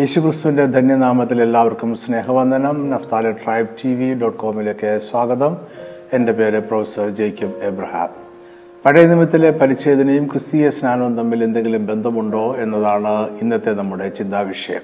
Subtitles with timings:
[0.00, 2.90] യേശുക്രിസ്തുവിന്റെ ധന്യനാമത്തിൽ എല്ലാവർക്കും സ്നേഹവന്ദനം.
[2.90, 5.56] Naphtala tribe T V dot കോമിലേക്ക് സ്വാഗതം.
[6.12, 8.08] എന്റെ പേര് പ്രൊഫസർ ജേക്കബ് എബ്രഹാം.
[8.84, 14.80] പഴയ നിമിത്തിലെ പരിച്ഛേദനയും ക്രിസ്തീയ സ്നാനവും തമ്മിൽ എന്തെങ്കിലും ബന്ധമുണ്ടോ എന്നതാണ് ഇന്നത്തെ നമ്മുടെ ചിന്താവിഷയം.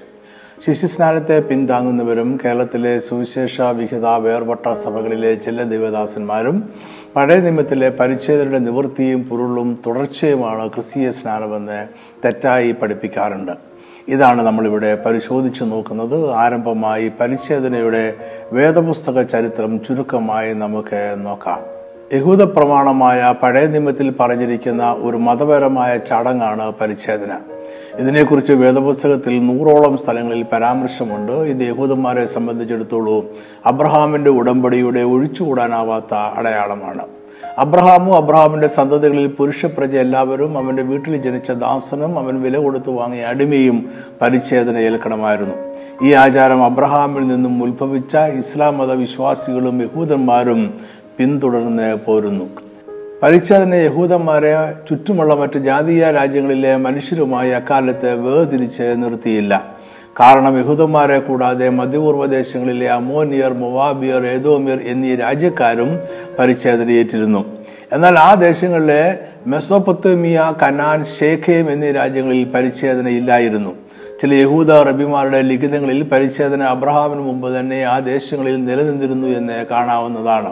[0.65, 6.69] ശിശുസ്നാനത്തെ പിന്താങ്ങുന്നവരും കേരളത്തിലെ സുവിശേഷ വിഹിത വേർപെട്ട സഭകളിലെ ചില ദേവദാസന്മാരും
[7.15, 11.87] പഴയ നിയമത്തിലെ പരിച്ഛേദനയുടെ നിവൃത്തിയും പൊരുളും തുടർച്ചയുമാണ് ക്രിസ്തീയ സ്നാനമെന്ന്
[12.25, 13.76] തെറ്റായി പഠിപ്പിക്കാറുണ്ട്.
[14.07, 16.33] ഇതാണ് നമ്മളിവിടെ പരിശോധിച്ചു നോക്കുന്നത്.
[16.33, 18.13] ആരംഭമായി പരിച്ഛേദനയുടെ
[18.53, 21.59] വേദപുസ്തക ചരിത്രം ചുരുക്കമായി നമുക്ക് നോക്കാം.
[22.13, 27.39] യഹൂദ പ്രമാണമായ പഴയ നിയമത്തിൽ പറഞ്ഞിരിക്കുന്ന ഒരു മതപരമായ ചടങ്ങാണ് പരിച്ഛേദന.
[27.97, 31.31] ഇതിനെക്കുറിച്ച് വേദപുസ്തകത്തിൽ നൂറോളം സ്ഥലങ്ങളിൽ പരാമർശമുണ്ട്.
[31.31, 33.23] ഇത് യഹൂദന്മാരെ സംബന്ധിച്ചിടത്തോളം
[33.65, 37.16] അബ്രഹാമിന്റെ ഉടമ്പടിയുടെ ഒഴിച്ചുകൂടാനാവാത്ത അടയാളമാണ്.
[37.57, 43.89] അബ്രഹാമും അബ്രഹാമിന്റെ സന്തതികളിൽ പുരുഷപ്രജ എല്ലാവരും അവന്റെ വീട്ടിൽ ജനിച്ച ദാസനും അവൻ വില കൊടുത്തു വാങ്ങിയ അടിമയും
[44.21, 45.53] പരിച്ഛേദന ഏൽക്കണമായിരുന്നു
[46.05, 50.73] ഈ ആചാരം അബ്രഹാമിൽ നിന്നും ഉത്ഭവിച്ച ഇസ്ലാം മത വിശ്വാസികളും യഹൂദന്മാരും
[51.17, 52.45] പിന്തുടർന്ന് പോരുന്നു.
[53.23, 59.76] പരിച്ഛേദന യഹൂദന്മാരെ ചുറ്റുമുള്ള മറ്റ് ജാതീയ രാജ്യങ്ങളിലെ മനുഷ്യരുമായി അക്കാലത്ത് വേർതിരിച്ച് നിർത്തിയില്ല.
[60.19, 65.89] കാരണം യഹൂദന്മാരെ കൂടാതെ മധ്യപൂർവ ദേശങ്ങളിലെ അമോനിയർ മൊവാബിയർ ഏതോമിയർ എന്നീ രാജ്യക്കാരും
[66.39, 67.41] പരിച്ഛേദനയേറ്റിരുന്നു.
[67.95, 69.03] എന്നാൽ ആ ദേശങ്ങളിലെ
[69.53, 73.73] മെസോപ്പൊത്തോമിയ കനാൻ ഷേഖേം എന്നീ രാജ്യങ്ങളിൽ പരിച്ഛേദന ഇല്ലായിരുന്നു
[74.21, 80.51] ചില യഹൂദ റബിമാരുടെ ലിഖിതങ്ങളിൽ പരിച്ഛേദന അബ്രഹാമിന് മുമ്പ് തന്നെ ആ ദേശങ്ങളിൽ നിലനിന്നിരുന്നു എന്ന് കാണാവുന്നതാണ്.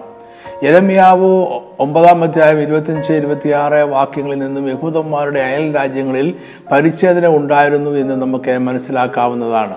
[0.66, 1.48] യരമിയാവ്
[1.80, 6.34] ഒമ്പതാം അധ്യായം ഇരുപത്തിയഞ്ച് ഇരുപത്തിയാറ് വാക്യങ്ങളിൽ നിന്നും യഹൂദന്മാരുടെ അയൽ രാജ്യങ്ങളിൽ
[6.72, 9.76] പരിച്ഛേദന ഉണ്ടായിരുന്നു എന്ന് നമുക്ക് മനസ്സിലാക്കാവുന്നതാണ്.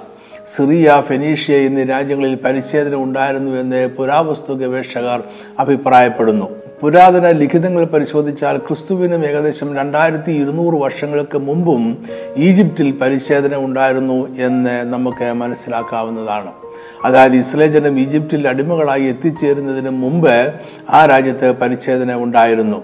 [0.56, 5.22] സിറിയ ഫെനീഷ്യ എന്നീ രാജ്യങ്ങളിൽ പരിച്ഛേദന ഉണ്ടായിരുന്നു എന്ന് പുരാവസ്തു ഗവേഷകർ
[5.59, 6.47] അഭിപ്രായപ്പെടുന്നു.
[6.83, 12.05] പുരാതന ലിഖിതങ്ങൾ പരിശോധിച്ചാൽ ക്രിസ്തുവിനും ഏകദേശം രണ്ടായിരത്തി ഇരുന്നൂറ് വർഷങ്ങൾക്ക് മുമ്പും
[12.36, 16.50] ഈജിപ്തിൽ പരിച്ഛേദന ഉണ്ടായിരുന്നു എന്ന് നമുക്ക് മനസ്സിലാക്കാവുന്നതാണ്.
[17.04, 20.54] അതായത് ഇസ്രേൽ ജനം ഈജിപ്തിൽ അടിമകളായി എത്തിച്ചേരുന്നതിന് മുമ്പ്
[20.91, 22.82] ആ രാജ്യത്ത് പരിച്ഛേദന ഉണ്ടായിരുന്നു.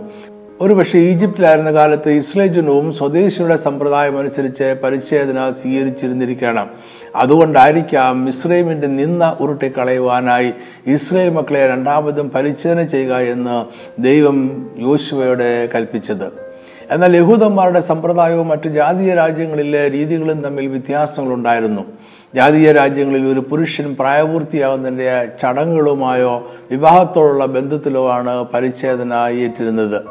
[0.60, 6.70] ഒരുപക്ഷെ ഈജിപ്തിലായിരുന്ന കാലത്ത് ഇസ്ലേജനവും ജനവും സ്വദേശിയുടെ സമ്പ്രദായം അനുസരിച്ച് പരിച്ഛേദന സ്വീകരിച്ചിരുന്നിരിക്കണം.
[7.16, 10.52] അതുകൊണ്ടായിരിക്കാം ഇസ്രൈമിന്റെ നിന്ന ഉരുട്ടിക്കളയുവാനായി
[10.86, 13.64] ഇസ്രയേൽ മക്കളെ രണ്ടാമതും പരിച്ഛേദന ചെയ്യുക എന്ന്
[14.02, 16.44] ദൈവം യോശുവയോട് കൽപ്പിച്ചത്.
[16.90, 21.82] എന്നാൽ യഹൂദന്മാരുടെ സമ്പ്രദായവും മറ്റു ജാതീയ രാജ്യങ്ങളിലെ രീതികളും തമ്മിൽ വ്യത്യാസങ്ങളുണ്ടായിരുന്നു.
[22.34, 30.02] ജാതീയ രാജ്യങ്ങളിൽ ഒരു പുരുഷൻ പ്രായപൂർത്തിയാകുന്നതിന്റെ ചടങ്ങുകളുമായോ വിവാഹത്തോടുള്ള ബന്ധത്തിലോ ആണ് പരിച്ഛേദന ഏറ്റിരുന്നത്.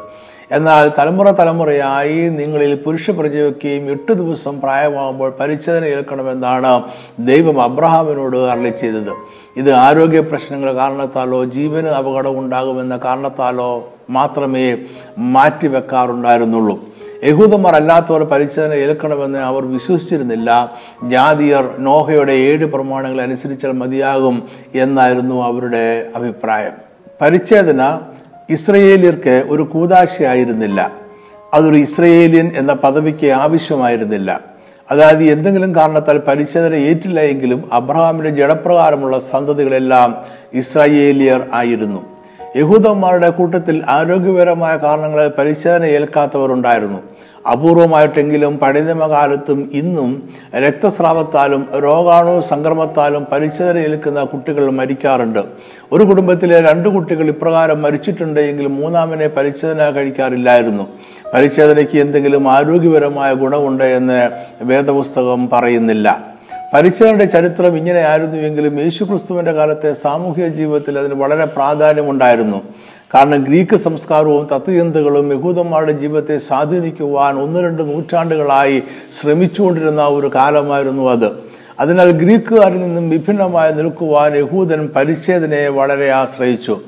[0.52, 6.82] എന്നാൽ തലമുറ തലമുറയായി നിങ്ങളിൽ പുരുഷ പ്രചോദിക്കുകയും എട്ട് ദിവസം പ്രായമാകുമ്പോൾ പരിച്ഛേദന ഏൽക്കണമെന്നാണ്
[7.18, 9.12] ദൈവം അബ്രഹാമിനോട് അരളി ചെയ്തത്.
[9.56, 14.76] ഇത് ആരോഗ്യ പ്രശ്നങ്ങൾ കാരണത്താലോ ജീവന് അപകടം ഉണ്ടാകുമെന്ന കാരണത്താലോ മാത്രമേ
[15.18, 16.93] മാറ്റിവെക്കാറുണ്ടായിരുന്നുള്ളൂ.
[17.24, 20.72] യഹൂദന്മാർ അല്ലാത്തവർ പരിച്ഛേദന ഏൽക്കണമെന്ന് അവർ വിശ്വസിച്ചിരുന്നില്ല.
[21.08, 26.72] ജാതിയർ നോഹയുടെ ഏഴ് പ്രമാണങ്ങൾ അനുസരിച്ചാൽ മതിയാകും എന്നായിരുന്നു അവരുടെ അഭിപ്രായം.
[27.20, 28.00] പരിച്ഛേദന
[28.50, 30.92] ഇസ്രയേലിയർക്ക് ഒരു കൂതാശയായിരുന്നില്ല.
[31.54, 34.40] അതൊരു ഇസ്രയേലിയൻ എന്ന പദവിക്ക് ആവശ്യമായിരുന്നില്ല.
[34.90, 40.16] അതായത് എന്തെങ്കിലും കാരണത്താൽ പരിച്ഛേദന ഏറ്റില്ല എങ്കിലും അബ്രഹാമിന്റെ ജഡപ്രകാരമുള്ള സന്തതികളെല്ലാം
[40.54, 42.14] ഇസ്രായേലിയർ ആയിരുന്നു.
[42.56, 47.13] യഹൂദന്മാരുടെ കൂട്ടത്തിൽ ആരോഗ്യപരമായ കാരണങ്ങളെ പരിച്ഛേദന ഏൽക്കാത്തവരുണ്ടായിരുന്നു.
[47.52, 55.38] അപൂർവമായിട്ടെങ്കിലും പഴയനിയമകാലത്തും ഇന്നും രക്തസ്രാവത്താലും രോഗാണു സംക്രമത്താലും പരിച്ഛേദന ഏൽക്കുന്ന കുട്ടികൾ മരിക്കാറുണ്ട്.
[55.92, 60.86] ഒരു കുടുംബത്തിലെ രണ്ട് കുട്ടികൾ ഇപ്രകാരം മരിച്ചിട്ടുണ്ട് എങ്കിൽ മൂന്നാമനെ പരിച്ഛേദന കഴിക്കാറില്ലായിരുന്നു.
[61.34, 64.30] പരിച്ഛേദനയ്ക്ക് എന്തെങ്കിലും ആരോഗ്യപരമായ ഗുണമുണ്ട് എന്ന്
[64.62, 66.34] വേദപുസ്തകം പറയുന്നില്ല.
[66.74, 72.62] പരിച്ഛേദനയുടെ ചരിത്രം ഇങ്ങനെയായിരുന്നുവെങ്കിലും യേശുക്രിസ്തുവിന്റെ കാലത്തെ സാമൂഹിക ജീവിതത്തിൽ അതിന് വളരെ പ്രാധാന്യമുണ്ടായിരുന്നു.
[73.14, 78.82] കാരണം ഗ്രീക്ക് സംസ്കാരവും തത്വചിന്തകളും യഹൂദന്മാരുടെ ജീവിതത്തെ സ്വാധീനിക്കുവാൻ ഒന്ന് രണ്ട് നൂറ്റാണ്ടുകളായി
[79.20, 81.30] ശ്രമിച്ചുകൊണ്ടിരുന്ന ഒരു കാലമായിരുന്നു അത്.
[81.80, 86.80] അതിനാൽ ഗ്രീക്കുകാരിൽ നിന്നും വിഭിന്നമായി നിൽക്കുവാൻ യഹൂദൻ പരിച്ഛേദനയെ വളരെ ആശ്രയിച്ചു.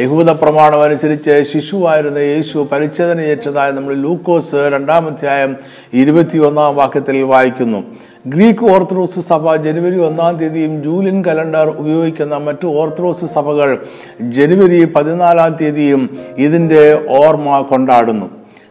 [0.00, 5.56] യഹൂദ പ്രമാണം അനുസരിച്ച് ശിശുവായിരുന്ന യേശു പരിച്ഛേദനയേറ്റതായി നമ്മൾ ലൂക്കോസ് രണ്ടാമധ്യായം
[5.94, 7.84] ഇരുപത്തിയൊന്നാം വാക്യത്തിൽ വായിക്കുന്നു.
[8.26, 13.78] ഗ്രീക്ക് ഓർത്തഡോക്സ് സഭ ജനുവരി ഒന്നാം തീയതിയും ജൂലിയൻ കലണ്ടർ ഉപയോഗിക്കുന്ന മറ്റു ഓർത്തഡോക്സ് സഭകൾ
[14.20, 18.26] ജനുവരി പതിനാലാം തീയതിയും ഇതിന്റെ ഓർമ്മ കൊണ്ടാടുന്നു.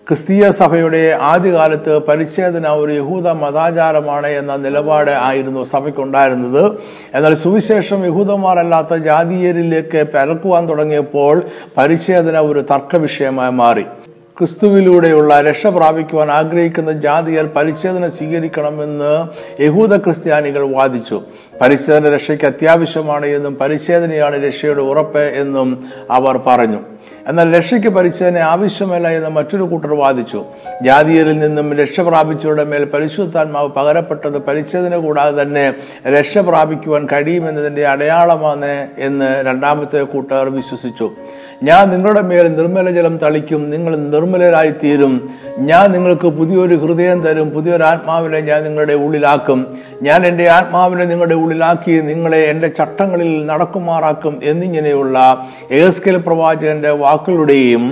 [0.07, 6.63] ക്രിസ്തീയ സഭയുടെ ആദ്യകാലത്ത് പരിച്ഛേദന ഒരു യഹൂദ മതാചാരമാണ് എന്ന നിലപാട് ആയിരുന്നു സഭയ്ക്കുണ്ടായിരുന്നത്.
[7.13, 11.41] എന്നാൽ സുവിശേഷം യഹൂദന്മാരല്ലാത്ത ജാതീയരിലേക്ക് പരക്കുവാൻ തുടങ്ങിയപ്പോൾ
[11.77, 13.85] പരിച്ഛേദന ഒരു തർക്ക വിഷയമായി മാറി.
[14.41, 19.11] ക്രിസ്തുവിലൂടെയുള്ള രക്ഷ പ്രാപിക്കുവാൻ ആഗ്രഹിക്കുന്ന ജാതിയർ പരിച്ഛേദന സ്വീകരിക്കണമെന്ന്
[19.63, 21.17] യഹൂദ ക്രിസ്ത്യാനികൾ വാദിച്ചു.
[21.61, 25.69] പരിച്ഛേദന രക്ഷയ്ക്ക് അത്യാവശ്യമാണ് എന്നും പരിച്ഛേദനയാണ് രക്ഷയുടെ ഉറപ്പ് എന്നും
[26.11, 26.79] അവർ പറഞ്ഞു.
[27.27, 30.45] എന്നാൽ രക്ഷയ്ക്ക് പരിശോധന ആവശ്യമല്ല എന്ന് മറ്റൊരു കൂട്ടർ വാദിച്ചു.
[30.83, 35.73] ജാതിയരിൽ നിന്നും രക്ഷ പ്രാപിച്ചവരുടെ മേൽ പരിശുദ്ധാത്മാവ് പകരപ്പെട്ടത് പരിശോധന കൂടാതെ തന്നെ
[36.17, 41.11] രക്ഷ പ്രാപിക്കുവാൻ കഴിയുമെന്നതിന്റെ അടയാളമാണ് എന്ന് രണ്ടാമത്തെ കൂട്ടർ വിശ്വസിച്ചു.
[41.63, 45.29] ഞാൻ നിങ്ങളുടെ മേൽ നിർമ്മല ജലം തളിക്കും നിങ്ങൾ നിർമ്മലരായിത്തീരും.
[45.57, 49.77] ഞാൻ നിങ്ങൾക്ക് പുതിയൊരു ഹൃദയം തരും പുതിയൊരു ആത്മാവിനെ ഞാൻ നിങ്ങളുടെ ഉള്ളിലാക്കും.
[50.01, 57.83] ഞാൻ എന്റെ ആത്മാവിനെ നിങ്ങളുടെ ഉള്ളിലാക്കി നിങ്ങളെ എന്റെ ചട്ടങ്ങളിൽ നടക്കുമാറാക്കും എന്നിങ്ങനെയുള്ള ഏസ്കൽ പ്രവാചകന്റെ വാക്കുകളുടെയും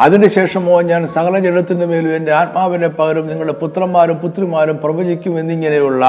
[0.00, 6.04] അതിനുശേഷമോ ഞാൻ സകല ജഡത്തിന്റെ മേലും എന്റെ ആത്മാവിനെ പകരം നിങ്ങളുടെ പുത്രന്മാരും പുത്രിമാരും പ്രവചിക്കും എന്നിങ്ങനെയുള്ള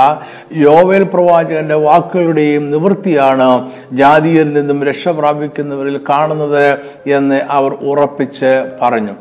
[0.66, 3.50] യോവേൽ പ്രവാചകന്റെ വാക്കുകളുടെയും നിവൃത്തിയാണ്
[3.94, 6.64] ജാതിയിൽ നിന്നും രക്ഷ പ്രാപിക്കുന്നവരിൽ കാണുന്നത്
[7.10, 8.52] എന്ന് അവർ ഉറപ്പിച്ച്
[8.82, 9.16] പറഞ്ഞു.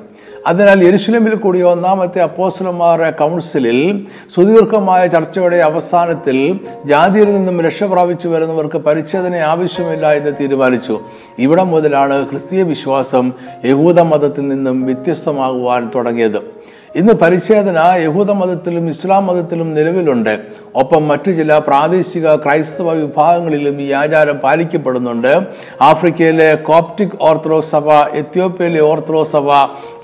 [0.47, 9.35] അതിനാൽ യെരുശലേമിൽ കൂടിയ ഒന്നാമത്തെ അപ്പോസ്റ്റലന്മാരുടെ കൗൺസിലിൽ സുദീർഘമായ ചർച്ചയുടെ അവസാനത്തിൽ ജാതിയിൽ നിന്നും രക്ഷ പ്രാപിച്ചു വരുന്നവർക്ക് പരിച്ഛേദന
[9.35, 11.01] ആവശ്യമില്ല എന്ന് തീരുമാനിച്ചു.
[11.39, 13.33] ഇവിടെ മുതലാണ് ക്രിസ്തീയ വിശ്വാസം
[13.65, 16.60] യഹൂദ മതത്തിൽ നിന്നും വ്യത്യസ്തമാകുവാൻ തുടങ്ങിയത്.
[16.97, 20.39] ഇന്ന് പരിച്ഛേദന യഹൂദ മതത്തിലും ഇസ്ലാം മതത്തിലും നിലവിലുണ്ട്.
[20.75, 25.43] ഒപ്പം മറ്റു ചില പ്രാദേശിക ക്രൈസ്തവ വിഭാഗങ്ങളിലും ഈ ആചാരം പാലിക്കപ്പെടുന്നുണ്ട്.
[25.83, 29.51] ആഫ്രിക്കയിലെ കോപ്റ്റിക് ഓർത്തഡോക്സ് സഭ എത്യോപ്യയിലെ ഓർത്തഡോക്സ് സഭ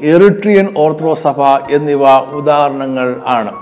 [0.02, 3.52] എറിട്രിയൻ ഓർത്തഡോക്സ് സഭ എന്നിവ ഉദാഹരണങ്ങൾ ആണ്.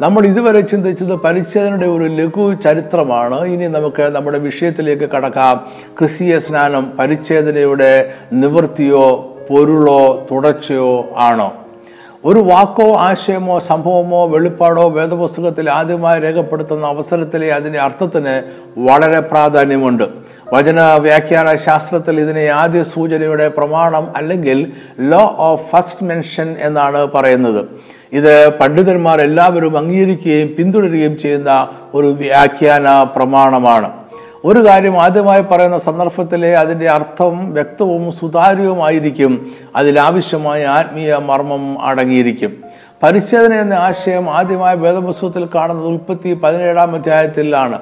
[0.00, 3.44] നമ്മൾ ഇതുവരെ ചിന്തിച്ചത് പരിച്ഛേദനയുടെ ഒരു ലഘു ചരിത്രമാണ്.
[3.44, 5.66] ഇനി നമുക്ക് നമ്മുടെ വിഷയത്തിലേക്ക് കടക്കാം.
[5.98, 11.52] ക്രിസ്തീയ സ്നാനം പരിച്ഛേദനയുടെ നിവൃത്തിയോ പൊരുളോ തുടർച്ചയോ ആണോ?
[12.24, 18.42] ഒരു വാക്കോ ആശയമോ സംഭവമോ വെളിപ്പാടോ വേദപുസ്തകത്തിൽ ആദ്യമായി രേഖപ്പെടുത്തുന്ന അവസരത്തിലെ അതിന്റെ അർത്ഥത്തിന്
[18.78, 20.04] വളരെ പ്രാധാന്യമുണ്ട്.
[20.52, 27.66] വചന വ്യാഖ്യാന ശാസ്ത്രത്തിൽ ഇതിനെ ആദ്യ സൂചനയുടെ പ്രമാണം അല്ലെങ്കിൽ ലോ ഓഫ് ഫസ്റ്റ് മെൻഷൻ എന്നാണ് പറയുന്നത്.
[28.12, 34.05] ഇത് പണ്ഡിതന്മാർ എല്ലാവരും അംഗീകരിക്കുകയും പിന്തുടരുകയും ചെയ്യുന്ന ഒരു വ്യാഖ്യാന പ്രമാണമാണ്.
[34.46, 39.52] ഒരു കാര്യം ആദ്യമായി പറയുന്ന സന്ദർഭത്തിലെ അതിന്റെ അർത്ഥം വ്യക്തവും സുതാര്യവുമായിരിക്കും.
[39.76, 42.52] അതിലാവശ്യമായ ആത്മീയ മർമ്മം അടങ്ങിയിരിക്കും.
[43.02, 47.78] പരിച്ഛേദന എന്ന ആശയം ആദ്യമായി വേദപുസ്തകത്തിൽ കാണുന്നത് ഉൽപ്പത്തി പതിനേഴാം അധ്യായത്തിലാണ്.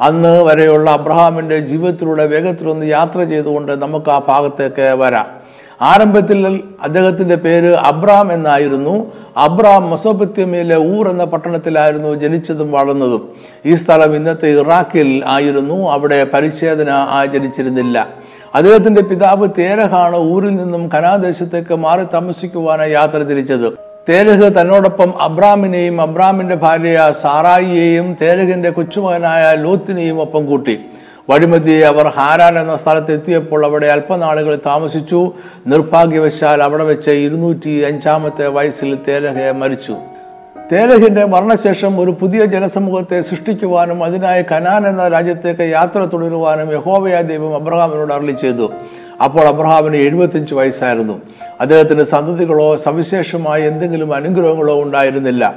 [0.00, 5.37] അന്ന് വരെയുള്ള അബ്രഹാമിന്റെ ജീവിതത്തിലൂടെ വേഗത്തിലൊന്ന് യാത്ര ചെയ്തുകൊണ്ട് നമുക്ക് ആ ഭാഗത്തേക്ക് വരാം.
[5.82, 9.12] ആരംഭത്തിൽ അദ്ദേഹത്തിന്റെ പേര് അബ്രാം എന്നായിരുന്നു.
[9.36, 13.28] അബ്രാം മൊസോപത്യമയിലെ ഊർ എന്ന പട്ടണത്തിലായിരുന്നു ജനിച്ചതും വളർന്നതും.
[13.66, 15.90] ഈ സ്ഥലം ഇന്നത്തെ ഇറാഖിൽ ആയിരുന്നു.
[15.90, 18.08] അവിടെ പരിച്ഛേദന ആചരിച്ചിരുന്നില്ല.
[18.54, 23.72] അദ്ദേഹത്തിന്റെ പിതാവ് തേരഹാണ് ഊരിൽ നിന്നും കനാദേശത്തേക്ക് മാറി താമസിക്കുവാനായി യാത്ര തിരിച്ചത്.
[24.08, 30.80] തേരഹ് തന്നോടൊപ്പം അബ്രാമിനെയും അബ്രാമിന്റെ ഭാര്യ സാറായിയെയും തേരഹിന്റെ കൊച്ചുമകനായ ലോത്തിനെയും ഒപ്പം കൂട്ടി.
[31.30, 35.32] വഴിമധ്യേ അവർ ഹാരാൻ എന്ന സ്ഥലത്ത് എത്തിയപ്പോൾ അവിടെ അല്പനാളുകൾ താമസിച്ചു.
[35.66, 39.96] നിർഭാഗ്യവശാൽ അവിടെ വെച്ച് ഇരുന്നൂറ്റി അഞ്ചാമത്തെ വയസ്സിൽ തേലഹയെ മരിച്ചു.
[40.72, 48.14] തേലഹിന്റെ മരണശേഷം ഒരു പുതിയ ജനസമൂഹത്തെ സൃഷ്ടിക്കുവാനും അതിനായി കനാൻ എന്ന രാജ്യത്തേക്ക് യാത്ര തുടരുവാനും യഹോവയ ദൈവം അബ്രഹാമിനോട്
[48.14, 48.72] അരളി ചെയ്തു.
[49.24, 51.20] അപ്പോൾ അബ്രഹാമിന് എഴുപത്തിയഞ്ച് വയസ്സായിരുന്നു.
[51.60, 55.54] അദ്ദേഹത്തിന് സന്തതികളോ സവിശേഷമായ എന്തെങ്കിലും അനുഗ്രഹങ്ങളോ ഉണ്ടായിരുന്നില്ല.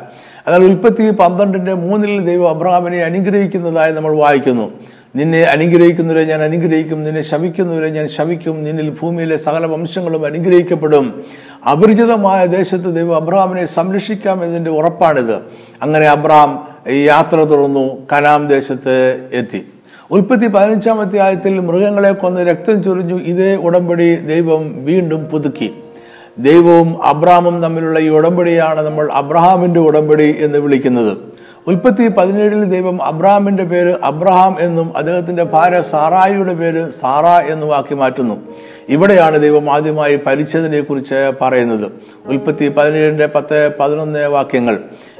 [0.48, 4.72] എന്നാൽ ഉൽപ്പത്തി പന്ത്രണ്ടിന്റെ മൂന്നിൽ ദൈവം അബ്രഹാമിനെ അനുഗ്രഹിക്കുന്നതായി നമ്മൾ വായിക്കുന്നു.
[5.16, 11.24] നിന്നെ അനുഗ്രഹിക്കുന്നവരെ ഞാൻ അനുഗ്രഹിക്കും നിന്നെ ശമിക്കുന്നവരെ ഞാൻ ശമിക്കും നിന്നിൽ ഭൂമിയിലെ സകല വംശങ്ങളും അനുഗ്രഹിക്കപ്പെടും.
[11.72, 15.36] അപരിചിതമായ ദേശത്ത് ദൈവം അബ്രഹാമിനെ സംരക്ഷിക്കാം എന്നതിന്റെ ഉറപ്പാണിത്.
[15.82, 19.66] അങ്ങനെ അബ്രഹാം യാത്ര തുറന്നു കനാം ദേശത്ത് എത്തി.
[20.12, 25.74] ഉൽപ്പത്തി പതിനഞ്ചാമത്തെ ആയത്തിൽ മൃഗങ്ങളെ കൊന്ന് രക്തം ചൊരിഞ്ഞു ഇതേ ഉടമ്പടി ദൈവം വീണ്ടും പുതുക്കി.
[26.38, 31.18] ദൈവവും അബ്രാമും തമ്മിലുള്ള ഈ ഉടമ്പടിയാണ് നമ്മൾ അബ്രഹാമിന്റെ ഉടമ്പടി എന്ന് വിളിക്കുന്നത്.
[31.68, 38.40] ഉൽപ്പത്തി പതിനേഴിൽ ദൈവം അബ്രഹാമിന്റെ പേര് അബ്രഹാം എന്നും അദ്ദേഹത്തിന്റെ ഭാര്യ സാറായിയുടെ പേര് സാറ എന്നും ആക്കി മാറ്റുന്നു.
[38.90, 41.92] ഇവിടെയാണ് ദൈവം ആദ്യമായി പരിച്ഛേദനയെ കുറിച്ച് പറയുന്നത്.
[42.26, 44.80] ഉൽപ്പത്തി പതിനേഴിന്റെ പത്ത് പതിനൊന്ന് വാക്യങ്ങൾ.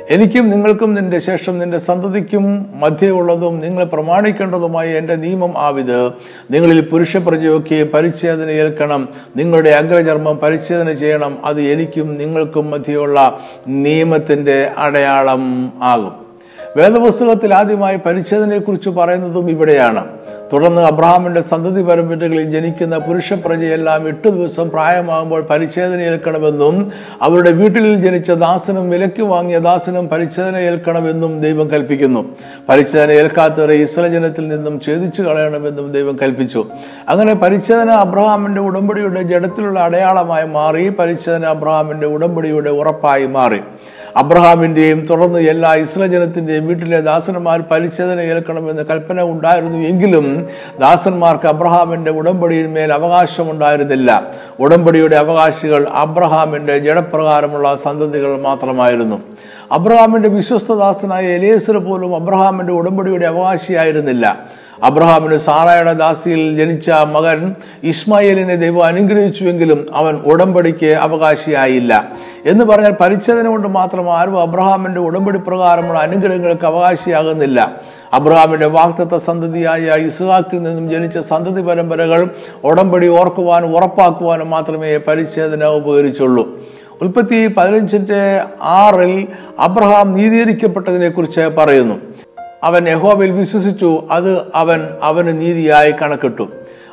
[0.10, 6.12] എനിക്കും നിങ്ങൾക്കും നിന്റെ ശേഷം നിന്റെ സന്തതിക്കും മധ്യയുള്ളതും നിങ്ങൾ പ്രമാണിക്കേണ്ടതുമായ എന്റെ നിയമം ആവിത്.
[6.52, 9.10] നിങ്ങളിൽ പുരുഷ പ്രജയൊക്കെ പരിച്ഛേദന ഏൽക്കണം.
[9.36, 11.38] നിങ്ങളുടെ അഗ്രചർമ്മം പരിച്ഛേദന ചെയ്യണം.
[11.46, 16.21] അത് എനിക്കും നിങ്ങൾക്കും മധ്യയുള്ള നിയമത്തിന്റെ അടയാളം ആകും.
[16.78, 20.04] വേദപുസ്തകത്തിൽ ആദ്യമായി പരിച്ഛേദനയെക്കുറിച്ച് പറയുന്നതും ഇവിടെയാണ്.
[20.52, 26.92] തുടർന്ന് അബ്രഹാമിന്റെ സന്തതി പരമ്പരകളിൽ ജനിക്കുന്ന പുരുഷ പ്രജയെല്ലാം എട്ടു ദിവസം പ്രായമാകുമ്പോൾ പരിച്ഛേദന ഏൽക്കണമെന്നും
[27.22, 32.26] അവരുടെ വീട്ടിൽ ജനിച്ച ദാസനും വിലയ്ക്ക് വാങ്ങിയ ദാസനും പരിച്ഛേദന ഏൽക്കണമെന്നും ദൈവം കൽപ്പിക്കുന്നു.
[32.70, 36.66] പരിച്ഛേദന ഏൽക്കാത്തവരെ ഇസ്രായേൽ ജനത്തിൽ നിന്നും ഛേദിച്ചു കളയണമെന്നും ദൈവം കൽപ്പിച്ചു.
[37.10, 43.62] അങ്ങനെ പരിച്ഛേദന അബ്രഹാമിന്റെ ഉടമ്പടിയുടെ ജഡത്തിലുള്ള അടയാളമായി മാറി പരിച്ഛേദന അബ്രഹാമിന്റെ ഉടമ്പടിയുടെ ഉറപ്പായി മാറി.
[44.18, 50.41] അബ്രഹാമിന്റെയും തുടർന്ന് എല്ലാ ഇസ്ലജനത്തിന്റെയും ജനത്തിന്റെയും വീട്ടിലെ ദാസന്മാർ പരിച്ഛേദന ഏൽക്കണമെന്ന് കൽപ്പന ഉണ്ടായിരുന്നു എങ്കിലും
[50.80, 54.32] ദാസന്മാർക്ക് അബ്രഹാമിന്റെ ഉടമ്പടിയിന്മേൽ അവകാശമുണ്ടായിരുന്നില്ല.
[54.60, 59.22] ഉടമ്പടിയുടെ അവകാശികൾ അബ്രഹാമിന്റെ ജഡപ്രകാരമുള്ള സന്തതികൾ മാത്രമായിരുന്നു.
[59.72, 64.40] അബ്രഹാമിന്റെ വിശ്വസ്തദാസനായ എലേസർ പോലും അബ്രഹാമിന്റെ ഉടമ്പടിയുടെ അവകാശിയായിരുന്നില്ല.
[64.84, 72.12] അബ്രഹാമിന് സാറായുടെ ദാസിയിൽ ജനിച്ച മകൻ ഇസ്മായിലിനെ ദൈവം അനുഗ്രഹിച്ചുവെങ്കിലും അവൻ ഉടമ്പടിക്ക് അവകാശിയായില്ല.
[72.46, 77.76] എന്ന് പറഞ്ഞാൽ പരിച്ഛേദന കൊണ്ട് മാത്രം ആരും അബ്രഹാമിന്റെ ഉടമ്പടി പ്രകാരമുള്ള അനുഗ്രഹങ്ങൾക്ക് അവകാശിയാകുന്നില്ല.
[78.14, 82.30] അബ്രഹാമിന്റെ വാക്തത്വ സന്തതിയായ ഇസ്ഹാക്കിൽ നിന്നും ജനിച്ച സന്തതി പരമ്പരകൾ
[82.64, 86.62] ഉടമ്പടി ഓർക്കുവാനും ഉറപ്പാക്കുവാനും മാത്രമേ പരിച്ഛേദന ഉപകരിച്ചുള്ളൂ.
[87.02, 89.28] ഉൽപ്പത്തി പതിനഞ്ചിന്റെ ആറിൽ
[89.60, 91.96] അബ്രഹാം നീതീകരിക്കപ്പെട്ടതിനെ കുറിച്ച് പറയുന്നു.
[92.64, 96.48] അവൻ യഹോവയിൽ വിശ്വസിച്ചു അത് അവൻ അവന് നീതിയായി കണക്കിട്ടു.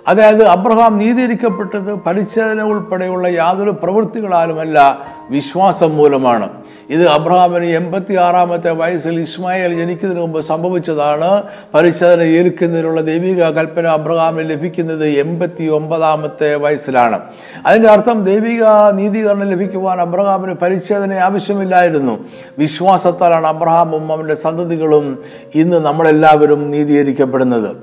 [0.09, 6.49] അതായത് അബ്രഹാം നീതീകരിക്കപ്പെട്ടത് പരിച്ഛേദന ഉൾപ്പെടെയുള്ള യാതൊരു പ്രവൃത്തികളാലുമല്ല വിശ്വാസം മൂലമാണ്.
[6.91, 11.43] ഇത് അബ്രഹാമിന് എൺപത്തി ആറാമത്തെ വയസ്സിൽ ഇസ്മായിൽ ജനിക്കുന്നതിന് മുമ്പ് സംഭവിച്ചതാണ്.
[11.75, 17.21] പരിശോധന ഏൽക്കുന്നതിനുള്ള ദൈവിക കൽപ്പന അബ്രഹാമിന് ലഭിക്കുന്നത് എൺപത്തി ഒമ്പതാമത്തെ വയസ്സിലാണ്.
[17.67, 22.25] അതിന്റെ അർത്ഥം ദൈവിക നീതീകരണം ലഭിക്കുവാൻ അബ്രഹാമിന് പരിശോധന ആവശ്യമില്ലായിരുന്നു.
[22.59, 25.19] വിശ്വാസത്താലാണ് അബ്രഹാമും അവന്റെ സന്തതികളും
[25.55, 27.77] ഇന്ന് നമ്മളെല്ലാവരും നീതീകരിക്കപ്പെടുന്നത്.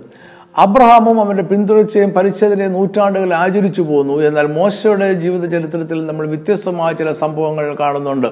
[0.57, 4.13] അബ്രഹാമും അവന്റെ പിന്തുടർച്ചയും പരിച്ഛേദനയും നൂറ്റാണ്ടുകൾ ആചരിച്ചു പോന്നു.
[4.13, 8.27] എന്നാൽ മോശയുടെ ജീവിത ചരിത്രത്തിൽ നമ്മൾ വ്യത്യസ്തമായ ചില സംഭവങ്ങൾ കാണുന്നുണ്ട്.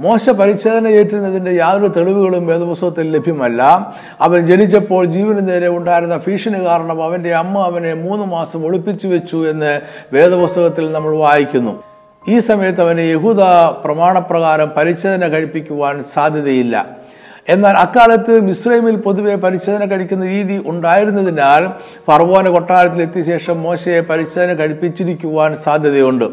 [0.00, 3.92] മോശ പരിച്ഛേദന ഏറ്റുന്നതിന്റെ യാതൊരു തെളിവുകളും വേദപുസ്തകത്തിൽ ലഭ്യമല്ല.
[4.20, 9.80] അവൻ ജനിച്ചപ്പോൾ ജീവന് നേരെ ഉണ്ടായിരുന്ന ഭീഷണി കാരണം അവന്റെ അമ്മ അവനെ മൂന്ന് മാസം ഒളിപ്പിച്ചു വെച്ചു എന്ന്
[10.12, 11.82] വേദപുസ്തകത്തിൽ നമ്മൾ വായിക്കുന്നു.
[12.28, 13.40] ഈ സമയത്ത് അവന് യഹൂദ
[13.84, 17.01] പ്രമാണപ്രകാരം പരിച്ഛേദന കഴിപ്പിക്കുവാൻ സാധ്യതയില്ല.
[17.48, 21.68] എന്നാൽ അക്കാലത്ത് മിസ്രൈമിൽ പൊതുവെ പരിശോധന കഴിക്കുന്ന രീതി ഉണ്ടായിരുന്നതിനാൽ
[22.08, 26.24] ഫർവോന കൊട്ടാരത്തിൽ എത്തിയ ശേഷം മോശയെ പരിശോധന കഴിപ്പിച്ചിരിക്കുവാൻ സാധ്യതയുണ്ട്.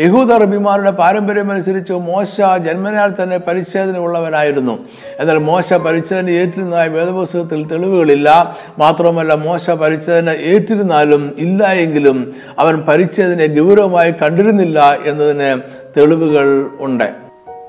[0.00, 4.78] യഹൂദ റബിമാരുടെ പാരമ്പര്യമനുസരിച്ച് മോശ ജന്മനാൽ തന്നെ പരിശോധന ഉള്ളവനായിരുന്നു
[5.20, 8.56] എന്നാൽ മോശ പരിശോധന ഏറ്റിരുന്നതായി വേദപുസ്തകത്തിൽ തെളിവുകളില്ല.
[8.78, 15.60] മാത്രമല്ല മോശ പരിശോധന ഏറ്റിരുന്നാലും ഇല്ല എങ്കിലും അവൻ പരിച്ഛേദനെ ഗൗരവമായി കണ്ടിരുന്നില്ല എന്നതിന്
[15.96, 17.08] തെളിവുകൾ ഉണ്ട്.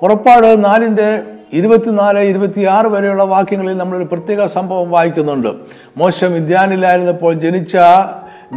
[0.02, 1.22] പുറപ്പാട് നാലിന്റെ
[1.54, 5.50] ഇരുപത്തിനാല് ഇരുപത്തിയാറ് വരെയുള്ള വാക്യങ്ങളിൽ നമ്മളൊരു പ്രത്യേക സംഭവം വായിക്കുന്നുണ്ട്.
[5.98, 7.78] മോശം വിദ്യാനിലായിരുന്നപ്പോൾ ജനിച്ച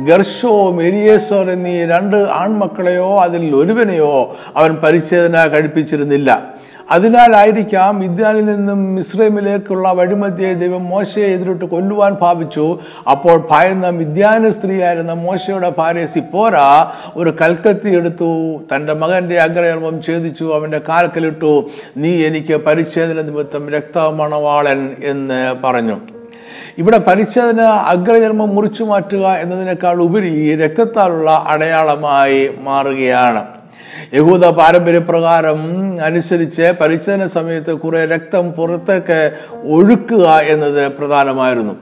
[0.09, 6.56] ഗർഷോ മെരിയേസോർ എന്നീ രണ്ട് ആൺമക്കളെയോ അതിൽ ഒരുവനെയോ അവൻ പരിച്ഛേദന കഴിപ്പിച്ചിരുന്നില്ല.
[6.91, 12.79] അതിനാലായിരിക്കാം മിദ്യാനിൽ നിന്നും മിശ്രമിലേക്കുള്ള വഴിമധ്യേ ദൈവം മോശയെ എതിരിട്ട് കൊല്ലുവാൻ ഭാവിച്ചു.
[13.11, 16.53] അപ്പോൾ ഭയന്ന മിദ്യാന സ്ത്രീയായിരുന്ന മോശയുടെ ഭാര്യ സിപ്പോര
[17.17, 21.71] ഒരു കൽക്കത്തി എടുത്തു തന്റെ മകന്റെ അഗ്രഹർമ്മം ഛേദിച്ചു അവന്റെ കാൽക്കലിട്ടു.
[21.97, 26.01] നീ എനിക്ക് പരിച്ഛേദന നിമിത്തം രക്തമണവാളൻ എന്ന് പറഞ്ഞു.
[26.79, 33.56] ഇവിടെ പരിച്ഛേദന അഗ്രചർമ്മം മുറിച്ചു മാറ്റുക എന്നതിനേക്കാൾ ഉപരി രക്തത്താലുള്ള അടയാളമായി മാറുകയാണ്.
[34.15, 35.61] യഹൂദ പാരമ്പര്യപ്രകാരം
[36.01, 39.21] അനുസരിച്ച് പരിച്ഛേദന സമയത്ത് കുറെ രക്തം പുറത്തേക്ക്
[39.65, 41.75] ഒഴുക്കുക എന്നത് പ്രധാനമായിരുന്നു.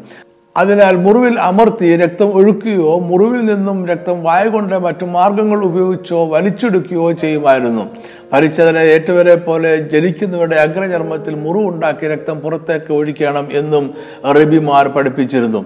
[0.57, 7.85] അതിനാൽ മുറിവിൽ അമർത്തി രക്തം ഒഴുക്കുകയോ മുറിവിൽ നിന്നും രക്തം വായകൊണ്ട് മറ്റു മാർഗങ്ങൾ ഉപയോഗിച്ചോ വലിച്ചെടുക്കുകയോ ചെയ്യുമായിരുന്നു.
[8.33, 13.95] പരിച്ഛേദന ഏറ്റവരെ പോലെ ജനിക്കുന്നവരുടെ അഗ്രചർമ്മത്തിൽ മുറിവുണ്ടാക്കി രക്തം പുറത്തേക്ക് ഒഴിക്കണം എന്നും
[14.37, 15.63] റബിമാർ പഠിപ്പിച്ചിരുന്നു.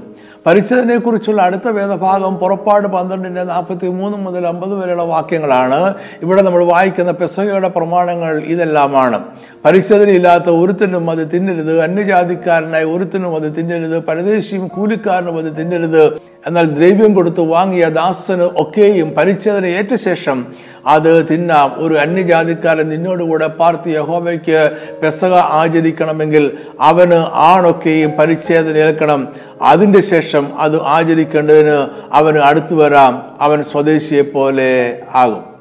[0.47, 5.95] പരിച്ഛേദനയെക്കുറിച്ചുള്ള അടുത്ത വേദഭാഗം പുറപ്പാട് പന്ത്രണ്ടിന്റെ നാൽപ്പത്തി മൂന്ന് മുതൽ അമ്പത് വരെയുള്ള വാക്യങ്ങളാണ്.
[6.23, 9.25] ഇവിടെ നമ്മൾ വായിക്കുന്ന പെസഹയുടെ പ്രമാണങ്ങൾ ഇതെല്ലാമാണ്.
[9.65, 11.81] പരിശോധനയില്ലാത്ത ഒരുത്തിനും അത് തിന്നരുത്.
[11.81, 14.05] അന്യജാതിക്കാരനായ ഒരുത്തിനും അത് തിന്നരുത്.
[14.05, 16.21] പരദേശിയും കൂലിക്കാരനും അത് തിന്നരുത്.
[16.47, 20.47] എന്നാൽ ദ്രവ്യം കൊടുത്ത് വാങ്ങിയ ദാസന് ഒക്കെയും പരിച്ഛേദന ഏറ്റ ശേഷം
[20.87, 21.75] അത് തിന്നാം.
[21.77, 24.71] ഒരു അന്യജാതിക്കാരൻ നിന്നോടുകൂടെ പാർത്തി യഹോബയ്ക്ക്
[25.03, 29.29] പെസക ആചരിക്കണമെങ്കിൽ അവന് ആണൊക്കെയും പരിച്ഛേദന ഏൽക്കണം.
[29.63, 33.27] അതിന്റെ ശേഷം അത് ആചരിക്കേണ്ടതിന് അവന് അടുത്തു വരാം.
[33.41, 35.59] അവൻ സ്വദേശിയെ പോലെ ആകും.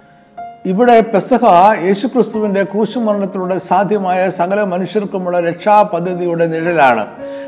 [0.66, 1.46] ഇവിടെ പെസഹ
[1.84, 7.08] യേശുക്രിസ്തുവിന്റെ ക്രൂശുമരണത്തിലൂടെ സാധ്യമായ സകല മനുഷ്യർക്കുമുള്ള രക്ഷാ പദ്ധതിയുടെ നിഴലാണ്.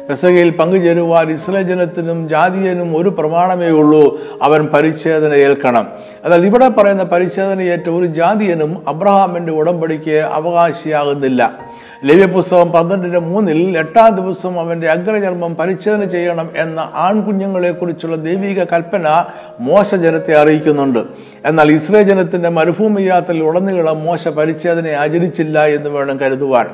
[0.09, 4.19] പെസഹയിൽ പങ്കുചേരുവാൻ ഇസ്ലേ ജനത്തിനും ജാതീയനും ഒരു പ്രമാണമേ ഉള്ളൂ.
[4.41, 5.87] അവൻ പരിച്ഛേദന ഏൽക്കണം.
[6.25, 11.59] എന്നാൽ ഇവിടെ പറയുന്ന പരിച്ഛേദനയേറ്റ ഒരു ജാതീയനും അബ്രഹാമിന്റെ ഉടമ്പടിക്ക് അവകാശിയാകുന്നില്ല.
[12.03, 19.25] ലവ്യ പുസ്തകം പന്ത്രണ്ടിന്റെ മൂന്നിൽ എട്ടാം ദിവസം അവന്റെ അഗ്രചർമ്മം പരിച്ഛേദന ചെയ്യണം എന്ന ആൺകുഞ്ഞുങ്ങളെ കുറിച്ചുള്ള ദൈവിക കൽപ്പന
[19.59, 20.99] മോശ ജനത്തെ അറിയിക്കുന്നുണ്ട്.
[21.45, 26.65] എന്നാൽ ഇസ്രേ ജനത്തിന്റെ മരുഭൂമി യാത്രയിൽ ഉടനീളം മോശ പരിച്ഛേദന ആചരിച്ചില്ല എന്ന് വേണം കരുതുവാൻ.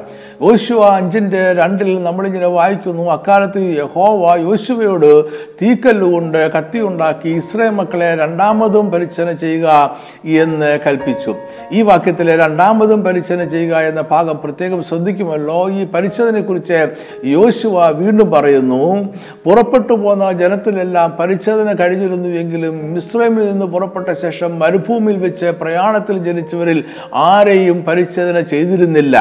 [0.41, 5.25] യോശുവ അഞ്ചിന്റെ രണ്ടിൽ നമ്മളിങ്ങനെ വായിക്കുന്നു അക്കാലത്ത് യഹോവ യോശുവയോട്
[5.61, 11.35] തീക്കല്ലുകൊണ്ട് കത്തി ഉണ്ടാക്കി ഇസ്രേ മക്കളെ രണ്ടാമതും പരിച്ഛേദന ചെയ്യുക എന്ന് കൽപ്പിച്ചു.
[11.71, 14.83] ഈ വാക്യത്തിലെ രണ്ടാമതും പരിച്ഛേദന ചെയ്യുക എന്ന ഭാഗം പ്രത്യേകം
[15.15, 16.79] ശ്രദ്ധിക്കുമല്ലോ ഈ പരിച്ഛേദനെ കുറിച്ച്
[17.35, 18.81] യോശുവ വീണ്ടും പറയുന്നു
[19.45, 26.79] പുറപ്പെട്ടു പോന്ന ജനത്തിലെല്ലാം പരിച്ഛേദന കഴിഞ്ഞിരുന്നുവെങ്കിലും മിശ്രമിൽ നിന്ന് പുറപ്പെട്ട ശേഷം മരുഭൂമിയിൽ വെച്ച് പ്രയാണത്തിൽ ജനിച്ചവരിൽ
[27.29, 29.15] ആരെയും പരിച്ഛേദന ചെയ്തിരുന്നില്ല.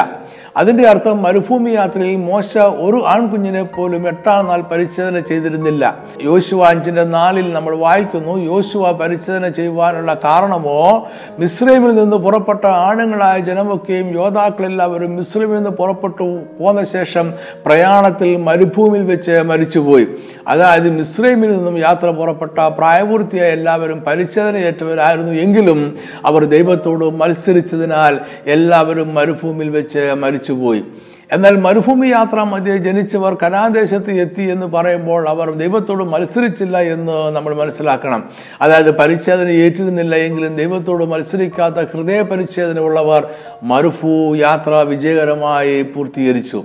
[0.57, 5.97] അതിന്റെ അർത്ഥം മരുഭൂമി യാത്രയിൽ മോശ ഒരു ആൺകുഞ്ഞിനെ പോലും എട്ടാം നാൾ പരിശോധന ചെയ്തിരുന്നില്ല.
[6.21, 11.07] യോശുവ അഞ്ചിന്റെ നാലിൽ നമ്മൾ വായിക്കുന്നു യോശുവ പരിശോധന ചെയ്യുവാനുള്ള കാരണമോ?
[11.39, 17.33] മിശ്രമിൽ നിന്ന് പുറപ്പെട്ട ആണുങ്ങളായ ജനമൊക്കെയും യോദ്ധാക്കളെല്ലാവരും മിശ്രമിൽ നിന്ന് പുറപ്പെട്ടു പോന്ന ശേഷം
[17.65, 20.07] പ്രയാണത്തിൽ മരുഭൂമിയിൽ വെച്ച് മരിച്ചുപോയി.
[20.47, 30.13] അതായത് മിശ്രമിൽ നിന്നും യാത്ര പുറപ്പെട്ട പ്രായപൂർത്തിയായ എല്ലാവരും പരിശോധനയേറ്റവരായിരുന്നു എങ്കിലും അവർ ദൈവത്തോട് മത്സരിച്ചതിനാൽ എല്ലാവരും മരുഭൂമിയിൽ വെച്ച്
[30.45, 30.83] മരിച്ചുപോയി.
[31.31, 38.21] എന്നാൽ മരുഭൂമി യാത്ര മധ്യേ ജനിച്ചവർ കനാദേശത്ത് എത്തി എന്ന് പറയുമ്പോൾ അവർ ദൈവത്തോട് മത്സരിച്ചില്ല എന്ന് നമ്മൾ മനസ്സിലാക്കണം.
[38.61, 43.23] അതായത് പരിച്ഛേദന ഏറ്റിരുന്നില്ല എങ്കിലും ദൈവത്തോട് മത്സരിക്കാത്ത ഹൃദയ പരിച്ഛേദന ഉള്ളവർ
[43.63, 46.63] മരുഭൂ യാത്ര വിജയകരമായി പൂർത്തീകരിച്ചു.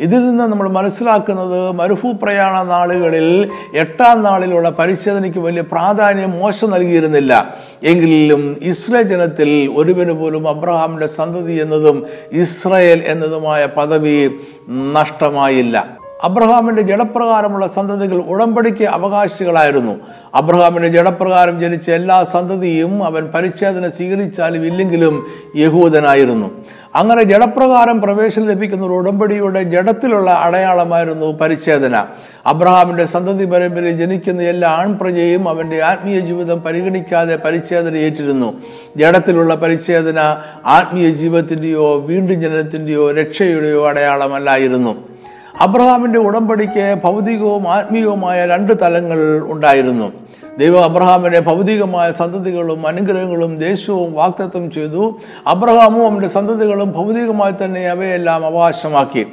[0.00, 7.54] ഇതിൽ നിന്ന് നമ്മൾ മനസ്സിലാക്കുന്നത് മരുഭൂ പ്രയാണ നാളുകളിൽ എട്ടാം നാളിലുള്ള പരിശോധനയ്ക്ക് വലിയ പ്രാധാന്യം മോശം നൽകിയിരുന്നില്ല.
[7.82, 14.30] എങ്കിലും ഇസ്രയേൽ ജനത്തിൽ ഒരുവന് പോലും അബ്രഹാമിന്റെ സന്തതി എന്നതും ഇസ്രയേൽ എന്നതുമായ പദവി
[14.68, 16.00] നഷ്ടമായില്ല.
[16.24, 19.98] അബ്രഹാമിന്റെ ജഡപ്രകാരമുള്ള സന്തതികൾ ഉടമ്പടിക്ക് അവകാശികളായിരുന്നു.
[20.34, 26.50] അബ്രഹാമിന്റെ ജഡപ്രകാരം ജനിച്ച എല്ലാ സന്തതിയും അവൻ പരിച്ഛേദന സ്വീകരിച്ചാലും ഇല്ലെങ്കിലും യഹൂദനായിരുന്നു.
[26.94, 32.04] അങ്ങനെ ജഡപ്രകാരം പ്രവേശനം ലഭിക്കുന്ന ഒരു ഉടമ്പടിയുടെ ജഡത്തിലുള്ള അടയാളമായിരുന്നു പരിച്ഛേദന.
[32.46, 38.54] അബ്രഹാമിന്റെ സന്തതി പരമ്പരയിൽ ജനിക്കുന്ന എല്ലാ ആൺപ്രജയും അവന്റെ ആത്മീയ ജീവിതം പരിഗണിക്കാതെ പരിച്ഛേദന ഏറ്റിരുന്നു.
[38.96, 40.18] ജഡത്തിലുള്ള പരിച്ഛേദന
[40.66, 45.19] ആത്മീയ ജീവിതത്തിന്റെയോ വീണ്ടും ജനനത്തിന്റെയോ രക്ഷയുടെയോ അടയാളമല്ലായിരുന്നു.
[45.58, 50.12] അബ്രഹാമിന്റെ ഉടമ്പടിക്ക് ഭൗതികവും ആത്മീയവുമായ രണ്ട് തലങ്ങൾ ഉണ്ടായിരുന്നു.
[50.58, 55.18] ദൈവം അബ്രഹാമിനെ ഭൗതികമായ സന്തതികളും അനുഗ്രഹങ്ങളും ദേശവും വാക്തത്വം ചെയ്തു.
[55.46, 59.26] അബ്രഹാമും അവന്റെ സന്തതികളും ഭൗതികമായി തന്നെ അവയെല്ലാം അവകാശമാക്കി.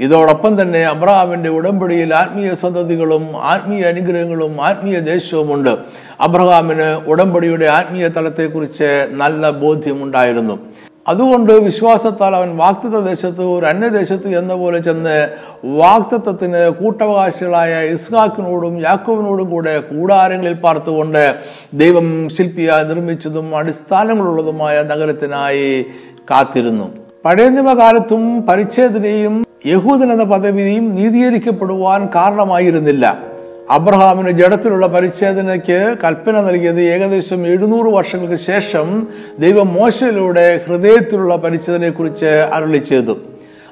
[0.00, 5.78] ഇതോടൊപ്പം തന്നെ അബ്രഹാമിന്റെ ഉടമ്പടിയിൽ ആത്മീയ സന്തതികളും ആത്മീയ അനുഗ്രഹങ്ങളും ആത്മീയ ദേശവുമുണ്ട്
[6.20, 10.58] അബ്രഹാമിന് ഉടമ്പടിയുടെ ആത്മീയ തലത്തെക്കുറിച്ച് നല്ല ബോധ്യമുണ്ടായിരുന്നു
[11.08, 15.30] അതുകൊണ്ട് വിശ്വാസത്താൽ അവൻ വാക്തത്വ ദേശത്ത് ഒരു അന്യദേശത്ത് എന്ന പോലെ ചെന്ന്
[15.64, 21.36] വാക്തത്വത്തിന് കൂട്ടവകാശികളായ ഇസ്ഹാക്കിനോടും യാക്കോവിനോടും കൂടെ കൂടാരങ്ങളിൽ പാർത്തുകൊണ്ട്
[21.74, 25.86] ദൈവം ശില്പിയായി നിർമ്മിച്ചതും അടിസ്ഥാനങ്ങളുള്ളതുമായ നഗരത്തിനായി
[26.30, 26.88] കാത്തിരുന്നു.
[27.24, 33.31] പഴയ നിയമകാലത്തും പരിച്ഛേദനയും യഹൂദൻ എന്ന പദവിയും നീതീകരിക്കപ്പെടുവാൻ കാരണമായിരുന്നില്ല.
[33.70, 39.06] അബ്രഹാമിന് ജഡത്തിലുള്ള പരിച്ഛേദനയ്ക്ക് കൽപ്പന നൽകിയത് ഏകദേശം എഴുന്നൂറ് വർഷങ്ങൾക്ക് ശേഷം
[39.38, 43.18] ദൈവം മോശയിലൂടെ ഹൃദയത്തിലുള്ള പരിച്ഛേദനയെക്കുറിച്ച് അരളി ചെയ്തു.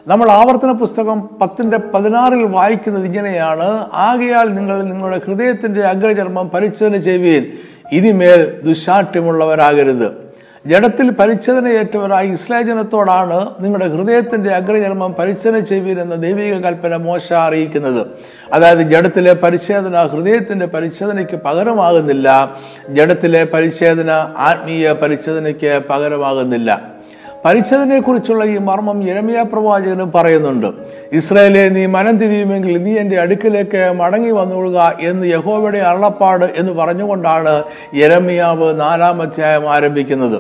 [0.07, 3.87] നമ്മൾ ആവർത്തന പുസ്തകം പത്തിന്റെ പതിനാറിൽ വായിക്കുന്നത് ഇങ്ങനെയാണ്.
[3.93, 7.47] ആകയാൽ നിങ്ങൾ നിങ്ങളുടെ ഹൃദയത്തിന്റെ അഗ്രചർമ്മം പരിച്ഛേദന ചെയ്യുവീൻ.
[7.93, 10.29] ഇനിമേൽ ദുശാഠ്യമുള്ളവരാകരുത്.
[10.67, 18.07] ജഡത്തിൽ പരിച്ഛേദനയേറ്റവരായ ഇസ്ലാം ജനത്തോടാണ് നിങ്ങളുടെ ഹൃദയത്തിന്റെ അഗ്രചർമ്മം പരിച്ഛേദന ചെയ്യുവീൻ എന്ന ദൈവിക കൽപ്പന മോശ അറിയിക്കുന്നത്.
[18.53, 22.57] അതായത് ജഡത്തിലെ പരിച്ഛേദന ഹൃദയത്തിന്റെ പരിച്ഛേദനയ്ക്ക് പകരമാകുന്നില്ല.
[22.89, 27.00] ജഡത്തിലെ പരിച്ഛേദന ആത്മീയ പരിച്ഛേദനയ്ക്ക് പകരമാകുന്നില്ല.
[27.45, 30.67] പരിച്ഛേദനയെക്കുറിച്ചുള്ള ഈ മർമ്മം യരമിയ പ്രവാചകനും പറയുന്നുണ്ട്.
[31.13, 37.63] ഇസ്രായേലെ നീ മനം തിരിയുമെങ്കിൽ നീ എന്റെ അടുക്കിലേക്ക് മടങ്ങി വന്നുകൊള്ളുക എന്ന് യഹോവയുടെ അരുളപ്പാട് എന്ന് പറഞ്ഞുകൊണ്ടാണ്
[37.95, 40.39] യരമിയാവ് നാലാം അധ്യായം ആരംഭിക്കുന്നത്.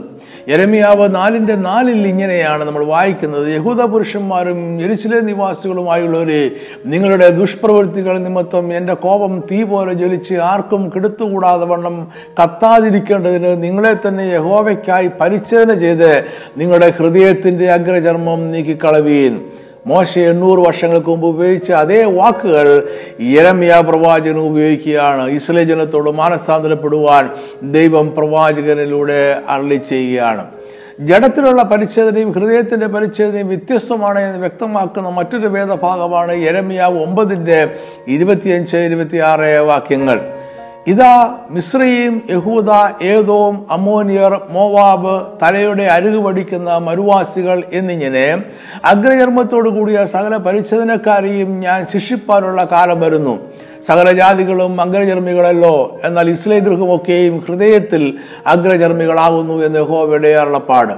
[0.48, 3.48] യരമിയാവ് നാലിന്റെ നാലിൽ ഇങ്ങനെയാണ് നമ്മൾ വായിക്കുന്നത്.
[3.54, 6.50] യഹൂദ പുരുഷന്മാരും എരിശിലെ നിവാസികളുമായുള്ളവരെ
[6.86, 12.08] നിങ്ങളുടെ ദുഷ്പ്രവൃത്തികൾ നിമിത്തം എന്റെ കോപം തീ പോലെ ജ്വലിച്ച് ആർക്കും കെടുത്തുകൂടാതെ വണ്ണം
[12.42, 16.24] കത്താതിരിക്കേണ്ടതിന് നിങ്ങളെ തന്നെ യഹോവയ്ക്കായി പരിച്ഛേദന ചെയ്ത്
[16.56, 19.40] നിങ്ങളുടെ ഹൃദയത്തിന്റെ അഗ്രചർമ്മം നീക്കിക്കളവീൻ.
[19.86, 22.88] മോശ എണ്ണൂറ് വർഷങ്ങൾക്ക് മുമ്പ് ഉപയോഗിച്ച അതേ വാക്കുകൾ
[23.20, 25.30] ഇരമ്യ പ്രവാചകൻ ഉപയോഗിക്കുകയാണ്.
[25.30, 27.30] ഇസ്ലേ ജനത്തോട് മാനസാന്തരപ്പെടുവാൻ
[27.62, 30.46] ദൈവം പ്രവാചകനിലൂടെ അരളി ചെയ്യുകയാണ്.
[31.00, 37.70] ജഡത്തിലുള്ള പരിച്ഛേദനയും ഹൃദയത്തിന്റെ പരിച്ഛേദനയും വ്യത്യസ്തമാണ് എന്ന് വ്യക്തമാക്കുന്ന മറ്റൊരു വേദഭാഗമാണ് എരമിയ ഒമ്പതിന്റെ
[38.08, 40.20] ഇരുപത്തിയഞ്ച് ഇരുപത്തിയാറ് വാക്യങ്ങൾ.
[40.86, 42.66] ഇതാ മിശ്രയും യഹൂദ
[43.02, 48.42] ഏതോം അമോനിയർ മോവാബ് തലയുടെ അരുകു പഠിക്കുന്ന മരുവാസികൾ എന്നിങ്ങനെ
[48.84, 53.38] അഗ്രചർമ്മത്തോടു കൂടിയ സകല പരിച്ഛേദനക്കാരെയും ഞാൻ ശിക്ഷിപ്പാനുള്ള കാലം വരുന്നു.
[53.86, 56.00] സകല ജാതികളും അഗ്രചർമ്മികളല്ലോ.
[56.04, 58.14] എന്നാൽ ഇസ്ലേ ഗൃഹമൊക്കെയും ഹൃദയത്തിൽ
[58.46, 60.92] അഗ്രചർമ്മികളാകുന്നു എന്ന് യഹോവയുടെ അരുളപ്പാട്.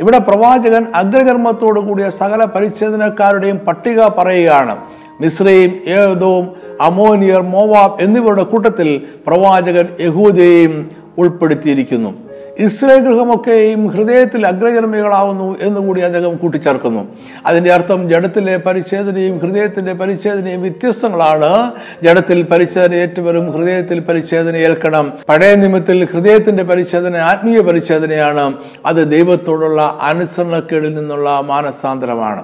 [0.00, 4.76] ഇവിടെ പ്രവാചകൻ അഗ്രചർമ്മത്തോടു കൂടിയ സകല പരിച്ഛേദനക്കാരുടെയും പട്ടിക പറയുകയാണ്.
[5.20, 12.14] മിശ്രയും ഏതോം അമോനിയർ മോവാബ് എന്നിവരുടെ കൂട്ടത്തിൽ പ്രവാചകൻ യഹൂദയെയും ഉൾപ്പെടുത്തിയിരിക്കുന്നു.
[12.58, 17.08] ഇസ്രയേൽ ഗൃഹമൊക്കെയും ഹൃദയത്തിൽ അഗ്രചർമ്മികളാവുന്നു എന്നുകൂടി അദ്ദേഹം കൂട്ടിച്ചേർക്കുന്നു.
[17.46, 21.72] അതിന്റെ അർത്ഥം ജഡത്തിലെ പരിച്ഛേദനയും ഹൃദയത്തിന്റെ പരിച്ഛേദനയും വ്യത്യസ്തങ്ങളാണ്.
[22.02, 25.12] ജഡത്തിൽ പരിച്ഛേദന ഏറ്റവരും ഹൃദയത്തിൽ പരിച്ഛേദന ഏൽക്കണം.
[25.28, 28.52] പഴയ നിമിത്തിൽ ഹൃദയത്തിന്റെ പരിച്ഛേദന ആത്മീയ പരിച്ഛേദനയാണ്.
[28.86, 32.42] അത് ദൈവത്തോടുള്ള അനുസരണക്കേടിൽ നിന്നുള്ള മാനസാന്തരമാണ്.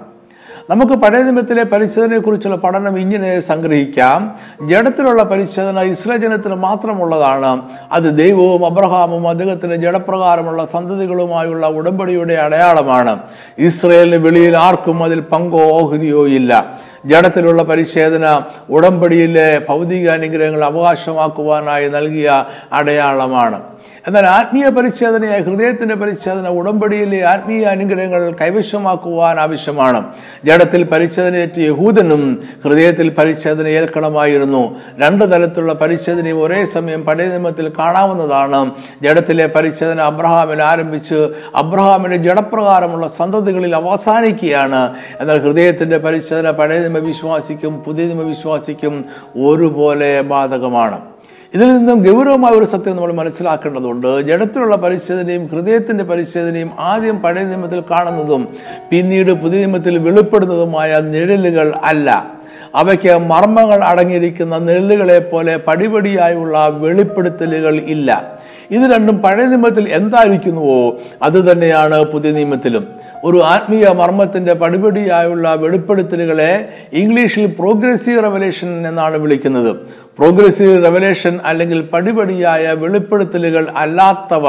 [0.71, 4.35] നമുക്ക് പഴയ നിയമത്തിലെ പരിച്ഛേദനയെക്കുറിച്ചുള്ള പഠനം ഇങ്ങനെ സംഗ്രഹിക്കാം.
[4.69, 7.63] ജഡത്തിലുള്ള പരിച്ഛേദന ഇസ്രായേൽ ജനത്തിന് മാത്രമുള്ളതാണ്.
[7.93, 13.19] അത് ദൈവവും അബ്രഹാമും അദ്ദേഹത്തിന്റെ ജഡപ്രകാരമുള്ള സന്തതികളുമായുള്ള ഉടമ്പടിയുടെ അടയാളമാണ്.
[13.59, 16.81] ഇസ്രയേലിന് വെളിയിൽ ആർക്കും അതിൽ പങ്കോ ഓഹരിയോ ഇല്ല.
[17.05, 23.63] ജഡത്തിലുള്ള പരിച്ഛേദന ഉടമ്പടിയിലെ ഭൗതിക അനുഗ്രഹങ്ങൾ അവകാശമാക്കുവാനായി നൽകിയ അടയാളമാണ്.
[24.09, 30.05] എന്നാൽ ആത്മീയ പരിച്ഛേദനയായ ഹൃദയത്തിന്റെ പരിച്ഛേദന ഉടമ്പടിയിലെ ആത്മീയ അനുഗ്രഹങ്ങൾ കൈവശമാക്കുവാൻ ആവശ്യമാണ്.
[30.45, 34.77] ജഡത്തിൽ പരിച്ഛേദനയേറ്റ യഹൂദനും ഹൃദയത്തിൽ പരിച്ഛേദന ഏൽക്കണമായിരുന്നു.
[34.99, 38.71] രണ്ട് തരത്തിലുള്ള പരിച്ഛേദനയും ഒരേ സമയം പഴയ നിയമത്തിൽ കാണാവുന്നതാണ്.
[39.03, 44.95] ജഡത്തിലെ പരിച്ഛേദന അബ്രഹാമിൽ ആരംഭിച്ച് അബ്രഹാമിന്റെ ജഡപ്രകാരമുള്ള സന്തതികളിൽ അവസാനിക്കുകയാണ്.
[45.21, 49.05] എന്നാൽ ഹൃദയത്തിന്റെ പരിച്ഛേദന പഴയ നിയമ വിശ്വാസിക്കും പുതിയ നിയമ വിശ്വാസിക്കും
[49.47, 51.18] ഒരുപോലെ ബാധകമാണ്.
[51.55, 54.21] ഇതിൽ നിന്നും ഗൗരവമായ ഒരു സത്യം നമ്മൾ മനസ്സിലാക്കേണ്ടതുണ്ട്.
[54.21, 58.49] ജഡത്തിലുള്ള പരിശോധനയും ഹൃദയത്തിന്റെ പരിശോധനയും ആദ്യം പഴയ നിയമത്തിൽ കാണുന്നതും
[58.91, 62.39] പിന്നീട് പുതിയ നിയമത്തിൽ വെളിപ്പെടുന്നതുമായ നിഴലുകൾ അല്ല.
[62.75, 68.39] അവയ്ക്ക് മർമ്മങ്ങൾ അടങ്ങിയിരിക്കുന്ന നിഴലുകളെ പോലെ പടിപടിയായുള്ള വെളിപ്പെടുത്തലുകൾ ഇല്ല.
[68.71, 70.97] ഇത് രണ്ടും പഴയ നിയമത്തിൽ എന്തായിരിക്കുന്നുവോ?
[71.23, 72.89] അത് തന്നെയാണ് പുതിയ നിയമത്തിലും.
[73.25, 79.77] ഒരു ആത്മീയ മർമ്മത്തിന്റെ പടിപടിയായുള്ള വെളിപ്പെടുത്തലുകളെ ഇംഗ്ലീഷിൽ പ്രോഗ്രസീവ് റെവലേഷൻ എന്നാണ് വിളിക്കുന്നത്.
[80.19, 84.47] പ്രോഗ്രസീവ് റെവലേഷൻ അല്ലെങ്കിൽ പടിപടിയായ വെളിപ്പെടുത്തലുകൾ അല്ലാത്തവ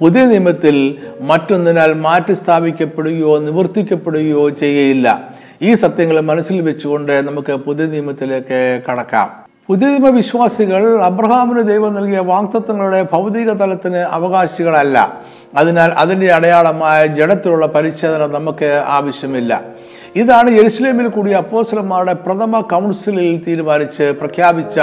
[0.00, 5.20] പുതിയ നിയമത്തിൽ മറ്റൊന്നിനാൽ മാറ്റി സ്ഥാപിക്കപ്പെടുകയോ നിവർത്തിക്കപ്പെടുകയോ ചെയ്യയില്ല
[5.62, 9.43] ഈ സത്യങ്ങൾ മനസ്സിൽ വെച്ചുകൊണ്ട് നമുക്ക് പുതിയ നിയമത്തിലേക്ക് കടക്കാം.
[9.68, 15.22] പുതിയ വിശ്വാസികൾ അബ്രഹാമിന് ദൈവം നൽകിയ വാക്തത്വങ്ങളുടെ ഭൗതിക തലത്തിന് അവകാശികളല്ല.
[15.56, 19.62] അതിനാൽ അതിന്റെ അടയാളമായ ജഡത്തിലുള്ള പരിച്ഛേദന നമുക്ക് ആവശ്യമില്ല.
[20.16, 24.80] ഇതാണ് യെരുസലേമിൽ കൂടി അപ്പോസ്ലന്മാരുടെ പ്രഥമ കൗൺസിലിൽ തീരുമാനിച്ച് പ്രഖ്യാപിച്ച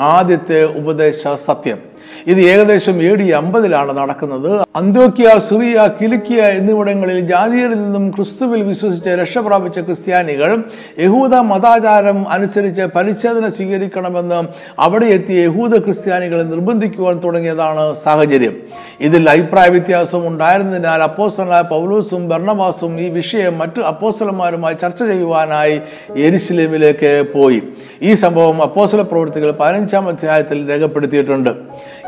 [0.00, 1.89] ആദ്യത്തെ ഉപദേശ സത്യം.
[2.26, 4.50] ഇത് ഏകദേശം എ ഡി അമ്പതിലാണ് നടക്കുന്നത്.
[4.76, 10.50] അന്ത്യോക്യ സിറിയ കിലിക്കിയ എന്നിവിടങ്ങളിൽ ജാതിയിൽ നിന്നും ക്രിസ്തുവിൽ വിശ്വസിച്ച് രക്ഷ പ്രാപിച്ച ക്രിസ്ത്യാനികൾ
[10.98, 14.40] യഹൂദ മതാചാരം അനുസരിച്ച് പരിച്ഛേദന സ്വീകരിക്കണമെന്ന്
[14.78, 18.54] അവിടെ എത്തിയ യഹൂദ ക്രിസ്ത്യാനികളെ നിർബന്ധിക്കുവാൻ തുടങ്ങിയതാണ് സാഹചര്യം.
[19.00, 25.80] ഇതിൽ അഭിപ്രായ വ്യത്യാസം ഉണ്ടായിരുന്നതിനാൽ അപ്പോസ്റ്റലായ പൗലൂസും ഭരണവാസും ഈ വിഷയം മറ്റു അപ്പോസ്റ്റലന്മാരുമായി ചർച്ച ചെയ്യുവാനായി
[26.16, 27.60] എരിശിലേമിലേക്ക് പോയി.
[28.02, 31.52] ഈ സംഭവം അപ്പോസ്റ്റല പ്രവൃത്തികൾ പതിനഞ്ചാം അധ്യായത്തിൽ രേഖപ്പെടുത്തിയിട്ടുണ്ട്.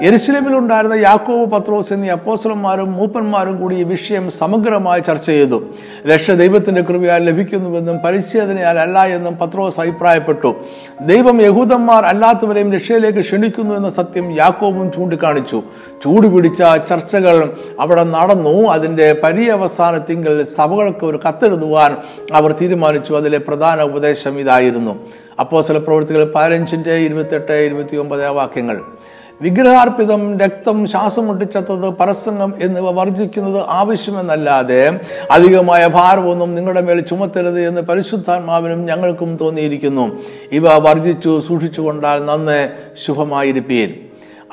[0.02, 5.62] എരുസലേമിൽ ഉണ്ടായിരുന്ന യാക്കോബ് പത്രോസ് എന്നീ അപ്പോസ്റ്റലന്മാരും മൂപ്പന്മാരും കൂടി ഈ വിഷയം സമഗ്രമായി ചർച്ച ചെയ്തു.
[6.12, 10.54] രക്ഷ ദൈവത്തിന്റെ കൃപയാൽ ലഭിക്കുന്നുവെന്നും പരിച്ഛേദനയാൽ അല്ല എന്നും പത്രോസ് അഭിപ്രായപ്പെട്ടു.
[11.00, 15.62] ദൈവം യഹൂദന്മാർ അല്ലാത്തവരെയും രക്ഷയിലേക്ക് ക്ഷണിക്കുന്നു എന്ന സത്യം യാക്കോബും ചൂണ്ടിക്കാണിച്ചു.
[16.04, 18.68] ചൂടുപിടിച്ച ചർച്ചകൾ അവിടെ നടന്നു.
[18.70, 21.96] അതിന്റെ പര്യവസാനത്തിങ്കിൽ സഭകൾക്ക് ഒരു കത്തെഴുതുവാൻ
[22.32, 23.14] അവർ തീരുമാനിച്ചു.
[23.14, 24.98] അതിലെ പ്രധാന ഉപദേശം ഇതായിരുന്നു.
[25.40, 28.80] അപ്പോസ്തല പ്രവൃത്തികൾ പതിനഞ്ചിന്റെ ഇരുപത്തെട്ട് ഇരുപത്തി ഒമ്പത് വാക്യങ്ങൾ.
[29.42, 34.80] വിഗ്രഹാർപ്പിതം രക്തം ശ്വാസം മുട്ടിച്ചത്തത് പരസംഗം എന്നിവ വർജിക്കുന്നത് ആവശ്യമെന്നല്ലാതെ
[35.30, 40.06] അധികമായ ഭാരമൊന്നും നിങ്ങളുടെ മേൽ ചുമത്തരുത് എന്ന് പരിശുദ്ധാത്മാവിനും ഞങ്ങൾക്കും തോന്നിയിരിക്കുന്നു.
[40.52, 42.58] ഇവ വർജിച്ചു സൂക്ഷിച്ചുകൊണ്ടാൽ നന്ന്
[43.06, 43.90] ശുഭമായിരിപ്പീൻ.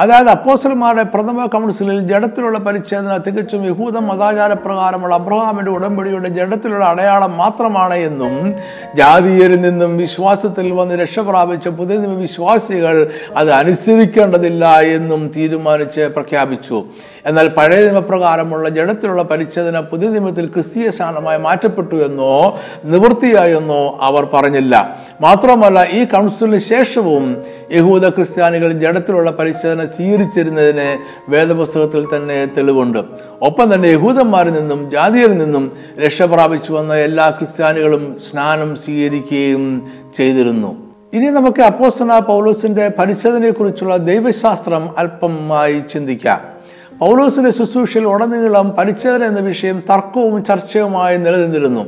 [0.02, 7.94] അതായത് അപ്പോസ്റ്റലന്മാരുടെ പ്രഥമ കൗൺസിലിൽ ജഡത്തിലുള്ള പരിച്ഛേദന തികച്ചും യഹൂദ മതാചാര പ്രകാരമുള്ള അബ്രഹാമിന്റെ ഉടമ്പടിയുടെ ജഡത്തിലുള്ള അടയാളം മാത്രമാണ്
[7.94, 8.56] എന്നും
[8.96, 16.84] ജാതീയരിൽ നിന്നും വിശ്വാസത്തിൽ വന്ന് രക്ഷ പ്രാപിച്ച പുതിയ വിശ്വാസികൾ അത് അനുസരിക്കേണ്ടതില്ല എന്നും തീരുമാനിച്ച് പ്രഖ്യാപിച്ചു.
[17.26, 24.98] എന്നാൽ പഴയ നിയമപ്രകാരമുള്ള ജഡത്തിലുള്ള പരിച്ഛേദന പുതിയ നിയമത്തിൽ ക്രിസ്തീയ സ്ഥാനമായി മാറ്റപ്പെട്ടു എന്നോ നിവൃത്തിയായെന്നോ അവർ പറഞ്ഞില്ല.
[25.22, 30.98] മാത്രമല്ല ഈ കൗൺസിലിന് ശേഷവും യഹൂദ ക്രിസ്ത്യാനികൾ ജഡത്തിലുള്ള പരിശോധന സ്വീകരിച്ചിരുന്നതിന്
[31.32, 33.00] വേദപുസ്തകത്തിൽ തന്നെ തെളിവുണ്ട്.
[33.42, 35.72] ഒപ്പം തന്നെ യഹൂദന്മാരിൽ നിന്നും ജാതിയിൽ നിന്നും
[36.06, 40.90] രക്ഷ പ്രാപിച്ചു വന്ന എല്ലാ ക്രിസ്ത്യാനികളും സ്നാനം സ്വീകരിക്കുകയും ചെയ്തിരുന്നു.
[41.14, 46.60] ഇനി നമുക്ക് അപ്പോസ്തല പൗലോസിന്റെ പരിശോധനയെക്കുറിച്ചുള്ള ദൈവശാസ്ത്രം അല്പമായി ചിന്തിക്കാം.
[47.00, 51.86] പൗലോസിന്റെ ശുശ്രൂഷയിൽ ഉടനീളം പരിച്ഛേദന എന്ന വിഷയം തർക്കവും ചർച്ചയുമായി നിലനിന്നിരുന്നു.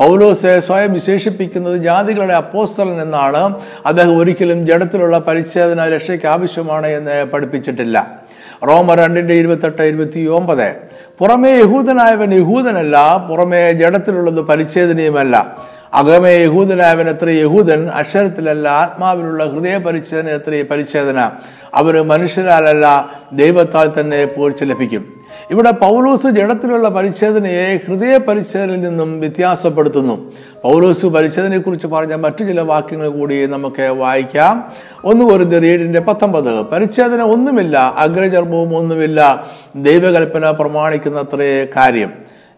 [0.00, 3.60] പൗലോസെ സ്വയം വിശേഷിപ്പിക്കുന്നത് ജാതികളുടെ അപ്പോസ്തലൻ എന്നാണ്.
[3.86, 8.20] അദ്ദേഹം ഒരിക്കലും ജഡത്തിലുള്ള പരിച്ഛേദന രക്ഷയ്ക്ക് ആവശ്യമാണ് എന്ന് പഠിപ്പിച്ചിട്ടില്ല.
[8.68, 10.76] റോമ രണ്ടിന്റെ ഇരുപത്തെട്ട് ഇരുപത്തി ഒമ്പത്
[11.18, 15.58] പുറമേ യഹൂദനായവൻ യഹൂദനല്ല പുറമേ ജഡത്തിലുള്ളത് പരിച്ഛേദനയുമല്ല.
[15.94, 21.30] അകമേ യഹൂദനായവൻ എത്ര യഹൂദൻ അക്ഷരത്തിലല്ല ആത്മാവിലുള്ള ഹൃദയ പരിച്ഛേദന എത്ര പരിച്ഛേദന.
[21.74, 25.19] അവന് മനുഷ്യരാലല്ല ദൈവത്താൽ തന്നെ പോഴ്ച ലഭിക്കും.
[25.50, 30.32] ഇവിടെ പൗലോസ് ജഡത്തിലുള്ള പരിച്ഛേദനയെ ഹൃദയ പരിച്ഛേദനയിൽ നിന്നും വ്യത്യാസപ്പെടുത്തുന്നു.
[30.64, 34.72] പൗലോസ് പരിച്ഛേദനയെക്കുറിച്ച് പറഞ്ഞ മറ്റു ചില വാക്യങ്ങൾ കൂടി നമുക്ക് വായിക്കാം.
[35.04, 36.60] ഒന്ന് ഒരു റീഡിന്റെ പത്തൊമ്പത്.
[36.60, 39.46] പരിച്ഛേദന ഒന്നുമില്ല അഗ്രചർമ്മവും ഒന്നുമില്ല.
[39.76, 42.12] ദൈവകൽപ്പന പ്രമാണിക്കുന്നത്രേ കാര്യം.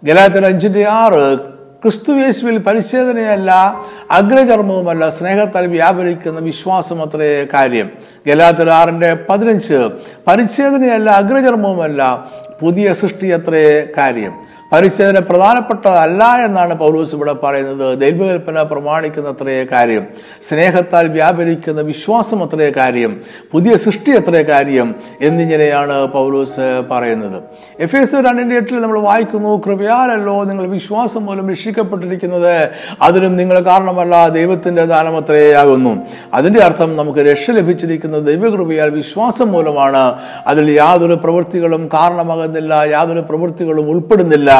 [0.04, 1.38] ഗലാത്തിൽ അഞ്ചിന്റെ ആറ്.
[1.82, 7.90] ക്രിസ്തുയേശുവിൽ പരിച്ഛേദനയല്ല അഗ്രചർമ്മവുമല്ല സ്നേഹത്താൽ വ്യാപരിക്കുന്ന വിശ്വാസം അത്രേ കാര്യം.
[8.26, 9.90] ഗലാത്തിൽ ആറിന്റെ പതിനഞ്ച്.
[10.26, 12.30] പരിച്ഛേദനയല്ല അഗ്രചർമ്മവുമല്ല.
[12.62, 13.62] പുതിയ സൃഷ്ടി അത്രേ
[13.98, 14.34] കാര്യം.
[14.72, 17.98] പരിച്ഛേദന പ്രധാനപ്പെട്ടതല്ല എന്നാണ് പൗലൂസ് ഇവിടെ പറയുന്നത്.
[17.98, 20.06] ദൈവകൽപ്പന പ്രമാണിക്കുന്ന പ്രമാണിക്കുന്നത്രയേ കാര്യം.
[20.48, 23.20] സ്നേഹത്താൽ വ്യാപരിക്കുന്ന വിശ്വാസം അത്രയേ കാര്യം.
[23.52, 27.42] പുതിയ സൃഷ്ടി അത്രയേ കാര്യം എന്നിങ്ങനെയാണ് പൗലൂസ് പറയുന്നത്.
[27.80, 32.68] എഫ് എസ് രണ്ടിന്റെ എട്ടിൽ നമ്മൾ വായിക്കുന്നു കൃപയാലല്ലോ നിങ്ങൾ വിശ്വാസം മൂലം രക്ഷിക്കപ്പെട്ടിരിക്കുന്നത്.
[33.02, 35.98] അതിനും നിങ്ങൾ കാരണമല്ല ദൈവത്തിന്റെ ദാനമത്രയാകുന്നു
[36.34, 40.18] അതിന്റെ അർത്ഥം നമുക്ക് രക്ഷ ലഭിച്ചിരിക്കുന്നത് ദൈവകൃപയാൽ വിശ്വാസം മൂലമാണ്.
[40.46, 44.50] അതിൽ യാതൊരു പ്രവൃത്തികളും കാരണമാകുന്നില്ല യാതൊരു പ്രവൃത്തികളും ഉൾപ്പെടുന്നില്ല.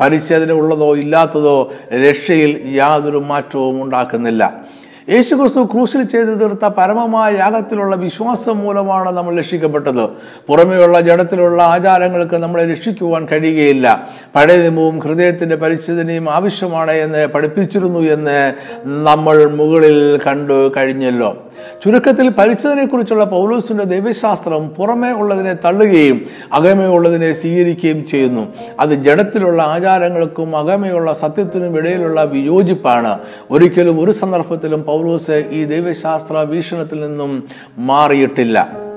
[0.00, 1.72] പരിച്ഛേദന ഉള്ളതോ ഇല്ലാത്തതോ
[2.08, 4.68] രക്ഷയിൽ യാതൊരു മാറ്റവും ഉണ്ടാക്കുന്നില്ല.
[5.10, 10.08] യേശുക്രിസ്തു ക്രൂശിൽ ചെയ്തു തീർത്ത പരമമായ യാഗത്തിലുള്ള വിശ്വാസം മൂലമാണ് നമ്മൾ രക്ഷിക്കപ്പെട്ടത്.
[10.46, 14.08] പുറമെയുള്ള ജഡത്തിലുള്ള ആചാരങ്ങൾക്ക് നമ്മളെ രക്ഷിക്കുവാൻ കഴിയുകയില്ല.
[14.34, 18.54] പഴയ നിയമവും ഹൃദയത്തിന്റെ പരിശോധനയും ആവശ്യമാണ് എന്ന് പഠിപ്പിച്ചിരുന്നു എന്ന്
[19.04, 21.47] നമ്മൾ മുകളിൽ കണ്ടു കഴിഞ്ഞല്ലോ.
[21.84, 28.52] ചുരുക്കത്തിൽ പരിച്ഛേദനയെക്കുറിച്ചുള്ള പൗലോസിന്റെ ദൈവശാസ്ത്രം പുറമേ ഉള്ളതിനെ തള്ളുകയും അകമേ ഉള്ളതിനെ സ്വീകരിക്കുകയും ചെയ്യുന്നു.
[28.80, 33.18] അത് ജഡത്തിലുള്ള ആചാരങ്ങൾക്കും അകമയുള്ള സത്യത്തിനും ഇടയിലുള്ള വിയോജിപ്പാണ്.
[33.50, 38.88] ഒരിക്കലും ഒരു സന്ദർഭത്തിലും പൗലോസ് ഈ ദൈവശാസ്ത്ര വീക്ഷണത്തിൽ നിന്നും മാറിയിട്ടില്ല.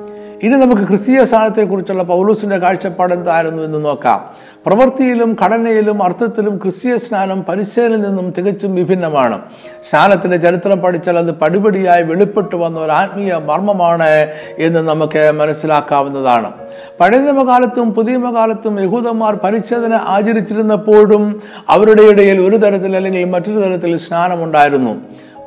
[0.43, 4.21] ഇനി നമുക്ക് ക്രിസ്തീയ സ്ഥാനത്തെക്കുറിച്ചുള്ള പൗലൂസിന്റെ കാഴ്ചപ്പാട് എന്തായിരുന്നു എന്ന് നോക്കാം.
[4.65, 9.41] പ്രവൃത്തിയിലും ഘടനയിലും അർത്ഥത്തിലും ക്രിസ്തീയ സ്നാനം പരിശീലനിൽ നിന്നും തികച്ചും വിഭിന്നമാണ്.
[9.89, 14.27] സ്നാനത്തിന്റെ ചരിത്രം പഠിച്ചാൽ അത് പടിപടിയായി വെളിപ്പെട്ടു വന്ന ഒരു ആത്മീയ മർമ്മമാണ്
[14.59, 16.51] എന്ന് നമുക്ക് മനസ്സിലാക്കാവുന്നതാണ്.
[16.99, 24.95] പഴയ നിയമകാലത്തും പുതിയ നിയമകാലത്തും യഹൂദന്മാർ പരിച്ഛേദന ആചരിച്ചിരുന്നപ്പോഴും അവരുടെ ഇടയിൽ ഒരു തരത്തിൽ അല്ലെങ്കിൽ മറ്റൊരു തരത്തിൽ സ്നാനമുണ്ടായിരുന്നു.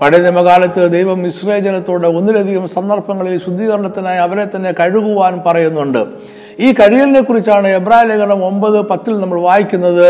[0.03, 1.61] പഴയ നിയമകാലത്ത് ദൈവം ഇസ്രേ
[2.07, 6.07] ഒന്നിലധികം സന്ദർഭങ്ങളിൽ ശുദ്ധീകരണത്തിനായി അവരെ തന്നെ കഴുകുവാൻ പറയുന്നുണ്ട്.
[6.59, 10.07] ഈ കഴിയലിനെ കുറിച്ചാണ് എബ്രായ ലേഖനം ഒമ്പത് പത്തിൽ നമ്മൾ വായിക്കുന്നത്.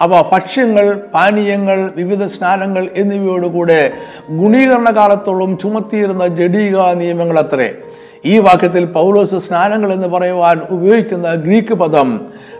[0.00, 3.92] അവ ഭക്ഷ്യങ്ങൾ പാനീയങ്ങൾ വിവിധ സ്നാനങ്ങൾ എന്നിവയോടുകൂടെ
[4.30, 7.74] ഗുണീകരണ കാലത്തോളം ചുമത്തിയിരുന്ന ജഡീക നിയമങ്ങൾ അത്രേ
[8.24, 12.08] ഈ വാക്യത്തിൽ പൗലോസ് സ്നാനങ്ങൾ എന്ന് പറയുവാൻ ഉപയോഗിക്കുന്ന ഗ്രീക്ക് പദം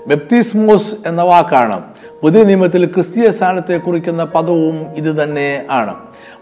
[0.09, 1.83] ബെപ്തിസ്മോസ് എന്ന വാക്കാണ്.
[2.23, 5.95] പുതിയ നിയമത്തിൽ ക്രിസ്തീയ സ്ഥാനത്തെ കുറിക്കുന്ന പദവും ഇത് തന്നെ ആണ്.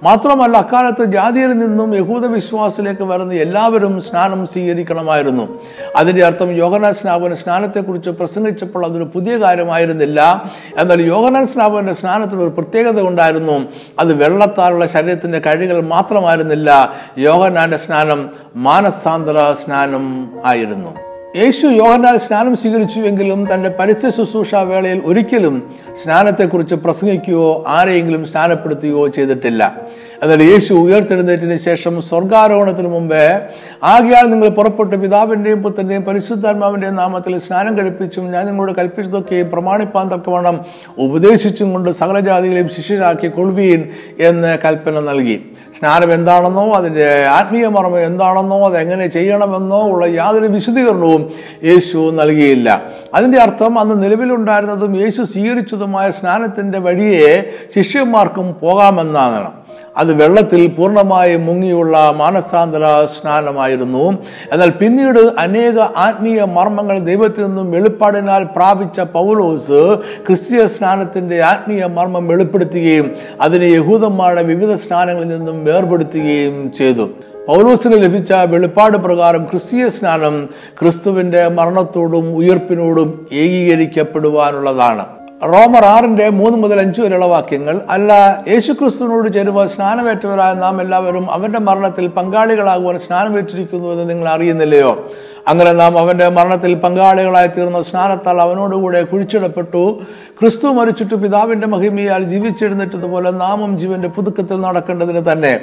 [0.03, 5.61] മാത്രമല്ല അക്കാലത്ത് ജാതിയിൽ നിന്നും യഹൂദ വിശ്വാസത്തിലേക്ക് വരുന്ന എല്ലാവരും സ്നാനം സ്വീകരിക്കണമായിരുന്നു.
[5.97, 10.51] അതിന്റെ അർത്ഥം യോഗനാൻ സ്നാപന സ്നാനത്തെക്കുറിച്ച് പ്രസംഗിച്ചപ്പോൾ അതൊരു പുതിയ കാര്യമായിരുന്നില്ല.
[10.79, 13.67] എന്നാൽ യോഗനാൻ സ്നാപന്റെ സ്നാനത്തിന് ഒരു പ്രത്യേകത ഉണ്ടായിരുന്നു.
[13.99, 16.93] അത് വെള്ളത്താലുള്ള ശരീരത്തിന്റെ കഴികൾ മാത്രമായിരുന്നില്ല.
[17.19, 21.06] യോഗനാന്റെ സ്നാനം മാനസാന്തര സ്നാനം ആയിരുന്നു.
[21.37, 25.71] യേശു യോഹന്നാൽ സ്നാനം സ്വീകരിച്ചുവെങ്കിലും തന്റെ പരസ്യ ശുശ്രൂഷ വേളയിൽ ഒരിക്കലും
[26.03, 29.77] സ്നാനത്തെക്കുറിച്ച് പ്രസംഗിക്കുകയോ ആരെയെങ്കിലും സ്നാനപ്പെടുത്തുകയോ ചെയ്തിട്ടില്ല.
[30.23, 33.41] എന്നാൽ യേശു ഉയർത്തെഴുന്നേറ്റിന് ശേഷം സ്വർഗാരോഹണത്തിന് മുമ്പേ
[33.85, 40.61] ആകയാൽ നിങ്ങൾ പുറപ്പെട്ട് പിതാവിന്റെയും പുത്രന്റെയും പരിശുദ്ധാത്മാവിന്റെയും നാമത്തിൽ സ്നാനം കഴിപ്പിച്ചും ഞാൻ നിങ്ങളോട് കൽപ്പിച്ചതൊക്കെയും പ്രമാണിപ്പാൻ തക്കവണ്ണം
[40.99, 43.89] ഉപദേശിച്ചും കൊണ്ട് സകല ജാതികളെയും ശിഷ്യരാക്കി കൊള്ളുവീൻ
[44.21, 45.51] എന്ന് കൽപ്പന നൽകി.
[45.79, 51.26] സ്നാനം എന്താണെന്നോ അതിന്റെ ആത്മീയ മർമ്മം എന്താണെന്നോ അതെങ്ങനെ ചെയ്യണമെന്നോ ഉള്ള യാതൊരു വിശദീകരണവും
[51.65, 52.83] യേശു നൽകിയില്ല.
[53.15, 59.51] അതിന്റെ അർത്ഥം അന്ന് നിലവിലുണ്ടായിരുന്നതും യേശു സ്വീകരിച്ചതുമായ സ്നാനത്തിന്റെ വഴിയെ ശിഷ്യന്മാർക്കും പോകാമെന്നാണ്.
[59.97, 64.19] അത് വെള്ളത്തിൽ പൂർണമായും മുങ്ങിയുള്ള മാനസാന്തര സ്നാനമായിരുന്നു.
[64.53, 73.17] എന്നാൽ പിന്നീട് അനേക ആത്മീയ മർമ്മങ്ങൾ ദൈവത്തിൽ നിന്നും വെളിപ്പാടിനാൽ പ്രാപിച്ച പൗലോസ് ക്രിസ്തീയ സ്നാനത്തിന്റെ ആത്മീയ മർമ്മം വെളിപ്പെടുത്തുകയും
[73.41, 77.09] അതിനെ യഹൂദന്മാരുടെ വിവിധ സ്നാനങ്ങളിൽ നിന്നും വേർപെടുത്തുകയും ചെയ്തു.
[77.49, 80.49] പൗലോസിന് ലഭിച്ച വെളിപ്പാട് പ്രകാരം ക്രിസ്തീയ സ്നാനം
[80.81, 85.05] ക്രിസ്തുവിന്റെ മരണത്തോടും ഉയർപ്പിനോടും ഏകീകരിക്കപ്പെടുവാനുള്ളതാണ്.
[85.45, 88.13] റോമർ ആറിന്റെ മൂന്ന് മുതൽ അഞ്ച് വരെയുള്ള വാക്യങ്ങൾ അല്ല
[88.49, 95.09] യേശുക്രിസ്തുവിനോട് ചേരുവാൻ സ്നാനമേറ്റവരായ നാം എല്ലാവരും അവന്റെ മരണത്തിൽ പങ്കാളികളാകുവാൻ സ്നാനമേറ്റിരിക്കുന്നു എന്ന് നിങ്ങൾ അറിയുന്നില്ലയോ?
[95.49, 100.01] അങ്ങനെ നാം അവന്റെ മരണത്തിൽ പങ്കാളികളായി തീർന്ന സ്നാനത്താൽ അവനോടുകൂടെ കുഴിച്ചിടപ്പെട്ടു.
[100.41, 105.61] ക്രിസ്തു മരിച്ചിട്ട് പിതാവിന്റെ മഹിമയാൽ ജീവിച്ചെഴുന്നേറ്റതുപോലെ നാമും ജീവന്റെ പുതുക്കത്തിൽ നടക്കേണ്ടതിന് തന്നെ.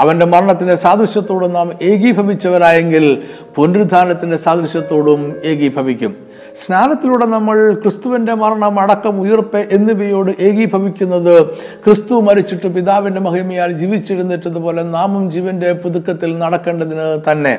[0.00, 3.22] അവന്റെ മരണത്തിന്റെ സാദൃശ്യത്തോടും നാം ഏകീഭവിച്ചവരായെങ്കിൽ
[3.56, 6.16] പുനരുദ്ധാനത്തിന്റെ സാദൃശ്യത്തോടും ഏകീഭവിക്കും.
[6.64, 11.46] സ്നാനത്തിലൂടെ നമ്മൾ ക്രിസ്തുവിന്റെ മരണം അടക്കം ഉയർപ്പ് എന്നിവയോട് ഏകീഭവിക്കുന്നത്
[11.84, 17.58] ക്രിസ്തു മരിച്ചിട്ട് പിതാവിന്റെ മഹിമയാൽ ജീവിച്ചിരുന്നിട്ടതുപോലെ നാമും ജീവന്റെ പുതുക്കത്തിൽ നടക്കേണ്ടതിന് തന്നെ.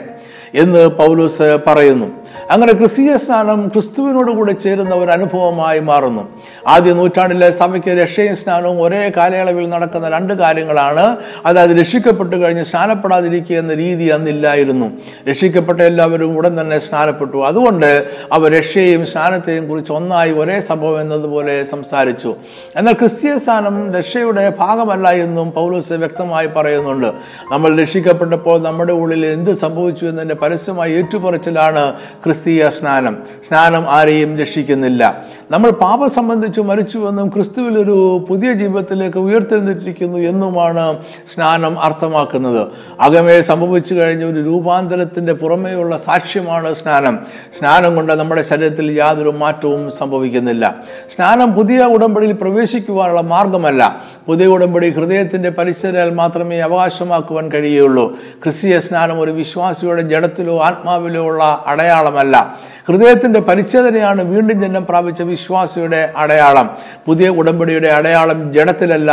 [0.53, 2.05] എന്ന് പൗലോസ് പറയുന്നു.
[2.51, 6.27] അങ്ങനെ ക്രിസ്തീയ സ്നാനം ക്രിസ്തുവിനോട് കൂടെ ചേരുന്ന ഒരു അനുഭവമായി മാറുന്നു.
[6.67, 11.17] ആദ്യ നൂറ്റാണ്ടിലെ സഭയ്ക്ക് രക്ഷയും സ്നാനവും ഒരേ കാലയളവിൽ നടക്കുന്ന രണ്ട് കാര്യങ്ങളാണ്.
[11.45, 14.91] അതായത് രക്ഷിക്കപ്പെട്ടു കഴിഞ്ഞ് സ്നാനപ്പെടാതിരിക്കുക എന്ന രീതി അന്നില്ലായിരുന്നു.
[15.29, 17.45] രക്ഷിക്കപ്പെട്ട എല്ലാവരും ഉടൻ തന്നെ സ്നാനപ്പെട്ടു.
[17.45, 22.35] അതുകൊണ്ട് അവർ രക്ഷയെയും സ്നാനത്തെയും കുറിച്ച് ഒന്നായി ഒരേ സംഭവം എന്നതുപോലെ സംസാരിച്ചു.
[22.75, 27.07] എന്നാൽ ക്രിസ്തീയ സ്നാനം രക്ഷയുടെ ഭാഗമല്ല എന്നും പൗലോസ് വ്യക്തമായി പറയുന്നുണ്ട്.
[27.51, 31.93] നമ്മൾ രക്ഷിക്കപ്പെട്ടപ്പോൾ നമ്മുടെ ഉള്ളിൽ എന്ത് സംഭവിച്ചു എന്നതിന്റെ പരസ്യമായി ഏറ്റുപറച്ചിലാണ്
[32.23, 33.17] ക്രിസ്തീയ സ്നാനം.
[33.47, 35.25] സ്നാനം ആരെയും രക്ഷിക്കുന്നില്ല.
[35.51, 40.99] നമ്മൾ പാപം സംബന്ധിച്ച് മരിച്ചുവെന്നും ക്രിസ്തുവിൽ ഒരു പുതിയ ജീവിതത്തിലേക്ക് ഉയർത്തെഴുന്നിട്ടിരിക്കുന്നു എന്നുമാണ്
[41.33, 42.67] സ്നാനം അർത്ഥമാക്കുന്നത്.
[42.99, 47.19] അകമേ സംഭവിച്ചു കഴിഞ്ഞ ഒരു രൂപാന്തരത്തിന്റെ പുറമേയുള്ള സാക്ഷ്യമാണ് സ്നാനം.
[47.59, 50.75] സ്നാനം കൊണ്ട് നമ്മുടെ ശരീരത്തിൽ യാതൊരു മാറ്റവും സംഭവിക്കുന്നില്ല.
[51.15, 54.01] സ്നാനം പുതിയ ഉടമ്പടിയിൽ പ്രവേശിക്കുവാനുള്ള മാർഗമല്ല.
[54.27, 62.59] പുതിയ ഉടമ്പടി ഹൃദയത്തിന്റെ പരിസരാൽ മാത്രമേ അവകാശമാക്കുവാൻ കഴിയുള്ളൂ ക്രിസ്തീയ സ്നാനം ഒരു വിശ്വാസിയുടെ ജഡത്തിലോ ആത്മാവിലോ ഉള്ള അടയാളമല്ല.
[62.87, 66.77] ഹൃദയത്തിന്റെ പരിച്ഛേദനയാണ് വീണ്ടും ജന്മം പ്രാപിച്ച വിശ്വാസിയുടെ അടയാളം.
[67.05, 69.11] പുതിയ ഉടമ്പടിയുടെ അടയാളം ജഡത്തിലല്ല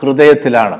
[0.00, 0.78] ഹൃദയത്തിലാണ്.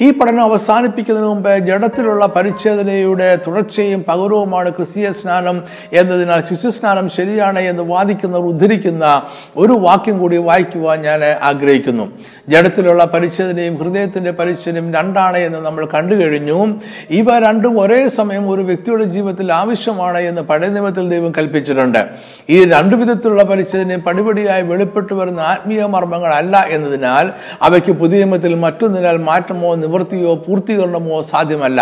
[0.00, 8.44] ഈ പഠനം അവസാനിപ്പിക്കുന്നതിന് മുമ്പ് ജഡത്തിലുള്ള പരിച്ഛേദനയുടെ തുടർച്ചയും പകരവുമാണ് ക്രിസ്തീയ സ്നാനം എന്നതിനാൽ ശിശുസ്നാനം ശരിയാണ് എന്ന് വാദിക്കുന്നവർ
[8.48, 9.22] ഉദ്ധരിക്കുന്ന
[9.56, 12.12] ഒരു വാക്യം കൂടി വായിക്കുവാൻ ഞാൻ ആഗ്രഹിക്കുന്നു.
[12.48, 16.78] ജഡത്തിലുള്ള പരിച്ഛേദനയും ഹൃദയത്തിന്റെ പരിച്ഛേദനയും രണ്ടാണ് എന്ന് നമ്മൾ കണ്ടു കഴിഞ്ഞു.
[17.10, 22.08] ഇവ രണ്ടും ഒരേ സമയം ഒരു വ്യക്തിയുടെ ജീവിതത്തിൽ ആവശ്യമാണ് എന്ന് പഴയ നിയമത്തിൽ ദൈവം കൽപ്പിച്ചിട്ടുണ്ട്.
[22.50, 27.30] ഈ രണ്ടു വിധത്തിലുള്ള പരിച്ഛേദനയും പടിപടിയായി വെളിപ്പെട്ടു വരുന്ന ആത്മീയ മർമ്മങ്ങളല്ല എന്നതിനാൽ
[27.62, 31.80] അവയ്ക്ക് പുതിയ നിയമത്തിൽ മറ്റൊന്നിനാൽ മാറ്റമോ നിവൃത്തിയോ പൂർത്തീകരണമോ സാധ്യമല്ല.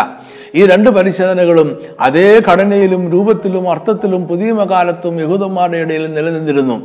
[0.54, 6.76] ഈ രണ്ട് പരിശോധനകളും അതേ ഘടനയിലും രൂപത്തിലും അർത്ഥത്തിലും പുതിയ കാലത്തും യഹൂദന്മാരുടെ ഇടയിൽ നിലനിന്നിരുന്നു.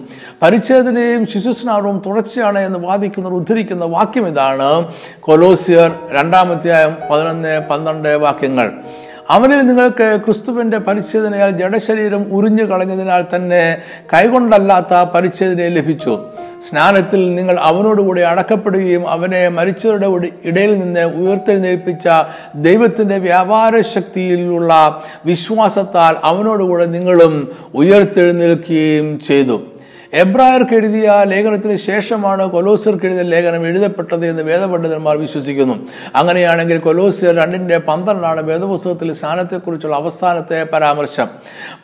[0.41, 4.85] പരിച്ഛേദനയും ശിശുസ്നാനവും തുടർച്ചയാണ് എന്ന് വാദിക്കുന്നവർ ഉദ്ധരിക്കുന്ന വാക്യം ഇതാണ്
[5.19, 8.71] കൊലോസിയർ രണ്ടാമധ്യായം പതിനൊന്ന് പന്ത്രണ്ട് വാക്യങ്ങൾ.
[9.29, 13.77] അവനിൽ നിങ്ങൾക്ക് ക്രിസ്തുവിന്റെ പരിച്ഛേദനയാൽ ജഡശരീരം ഉരിഞ്ഞു കളഞ്ഞതിനാൽ തന്നെ
[14.13, 16.13] കൈകൊണ്ടല്ലാത്ത പരിച്ഛേദന ലഭിച്ചു.
[16.67, 20.07] സ്നാനത്തിൽ നിങ്ങൾ അവനോടുകൂടി അടക്കപ്പെടുകയും അവനെ മരിച്ചവരുടെ
[20.49, 22.07] ഇടയിൽ നിന്ന് ഉയർത്തെഴുന്നേൽപ്പിച്ച
[22.55, 24.71] ദൈവത്തിന്റെ വ്യാപാര ശക്തിയിലുള്ള
[25.25, 27.35] വിശ്വാസത്താൽ അവനോടുകൂടെ നിങ്ങളും
[27.73, 29.57] ഉയർത്തെഴുന്നേൽക്കുകയും ചെയ്തു.
[30.13, 35.75] എബ്രായർക്ക് എഴുതിയ ലേഖനത്തിന് ശേഷമാണ് കൊലോസിയർക്ക് എഴുതിയ ലേഖനം എഴുതപ്പെട്ടത് എന്ന് വേദപണ്ഡിതന്മാർ വിശ്വസിക്കുന്നു.
[36.15, 41.27] അങ്ങനെയാണെങ്കിൽ കൊലോസിയർ രണ്ടിന്റെ പന്ത്രണ്ടാണ് വേദപുസ്തകത്തിൽ സ്നാനത്തെക്കുറിച്ചുള്ള അവസാനത്തെ പരാമർശം.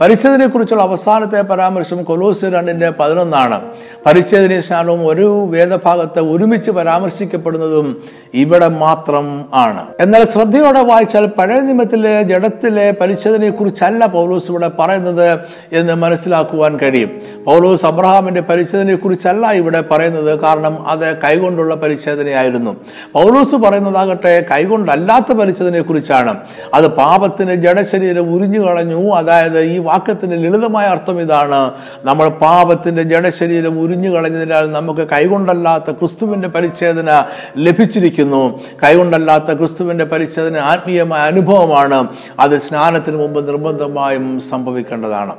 [0.01, 3.61] പരിച്ഛേദനയെക്കുറിച്ചുള്ള അവസാനത്തെ പരാമർശം കൊലോസിയർ രണ്ടിന്റെ പതിനൊന്നാണ്.
[4.05, 9.87] പരിച്ഛേദന സ്നാനവും ഒരു വേദഭാഗത്തെ ഒരുമിച്ച് പരാമർശിക്കപ്പെടുന്നതും ഇവിടെ മാത്രം ആണ്.
[9.99, 15.39] എന്നാൽ ശ്രദ്ധയോടെ വായിച്ചാൽ പഴയ നിയമത്തിലെ ജഡത്തിലെ പരിച്ഛേദനയെ കുറിച്ചല്ല പൗലോസ് ഇവിടെ പറയുന്നത്
[15.73, 17.21] എന്ന് മനസ്സിലാക്കുവാൻ കഴിയും.
[17.45, 20.39] പൗലോസ് അബ്രഹാം അബ്രഹാമിന്റെ പരിശോധനയെ കുറിച്ചല്ല ഇവിടെ പറയുന്നത്.
[20.39, 22.75] കാരണം അത് കൈകൊണ്ടുള്ള പരിച്ഛേദനയായിരുന്നു.
[23.13, 26.37] പൗലോസ് പറയുന്നതാകട്ടെ കൈകൊണ്ടല്ലാത്ത പരിശോധനയെ കുറിച്ചാണ്
[26.73, 29.13] അത് പാപത്തിന് ജഡശരീരം ഉരിഞ്ഞു കളഞ്ഞു.
[29.13, 31.71] അതായത് ഈ വാക്യത്തിന്റെ ലളിതമായ അർത്ഥം ഇതാണ്.
[32.03, 37.25] നമ്മൾ പാപത്തിന്റെ ജഡശരീരം ഉരിഞ്ഞു കളഞ്ഞതിനാൽ നമുക്ക് കൈകൊണ്ടല്ലാത്ത ക്രിസ്തുവിന്റെ പരിച്ഛേദന
[37.57, 38.59] ലഭിച്ചിരിക്കുന്നു.
[38.83, 42.07] കൈകൊണ്ടല്ലാത്ത ക്രിസ്തുവിന്റെ പരിച്ഛേദന ആത്മീയമായ അനുഭവമാണ്.
[42.39, 45.33] അത് സ്നാനത്തിന് മുമ്പ് നിർബന്ധമായും സംഭവിക്കേണ്ടതാണ്.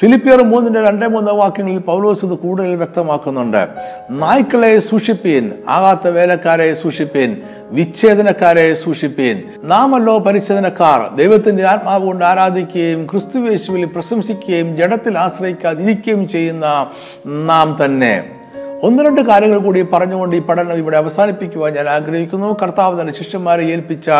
[0.00, 3.68] ഫിലിപ്പിയർ മൂന്നിന്റെ രണ്ടേ മൂന്ന് വാക്യങ്ങളിൽ പൗലോസ് ഇത് കൂടുതൽ വ്യക്തമാക്കുന്നുണ്ട്.
[4.10, 7.36] നായ്ക്കളെ സൂക്ഷിപ്പീൻ ആകാത്ത വേലക്കാരെ സൂക്ഷിപ്പീൻ
[7.70, 9.42] വിച്ഛേദനക്കാരെ സൂക്ഷിപ്പീൻ.
[9.64, 16.86] നാമല്ലോ പരിച്ഛേദനക്കാർ ദൈവത്തിന്റെ ആത്മാവ് കൊണ്ട് ആരാധിക്കുകയും ക്രിസ്തുവേശുവിൽ പ്രശംസിക്കുകയും ജഡത്തിൽ ആശ്രയിക്കാതിരിക്കുകയും ചെയ്യുന്ന
[17.26, 18.41] നാം തന്നെ.
[18.82, 22.56] ഒന്ന് രണ്ട് കാര്യങ്ങൾ കൂടി പറഞ്ഞുകൊണ്ട് ഈ പഠനം ഇവിടെ അവസാനിപ്പിക്കുവാൻ ഞാൻ ആഗ്രഹിക്കുന്നു.
[22.62, 24.10] കർത്താവ് തന്റെ ശിഷ്യന്മാരെ ഏൽപ്പിച്ച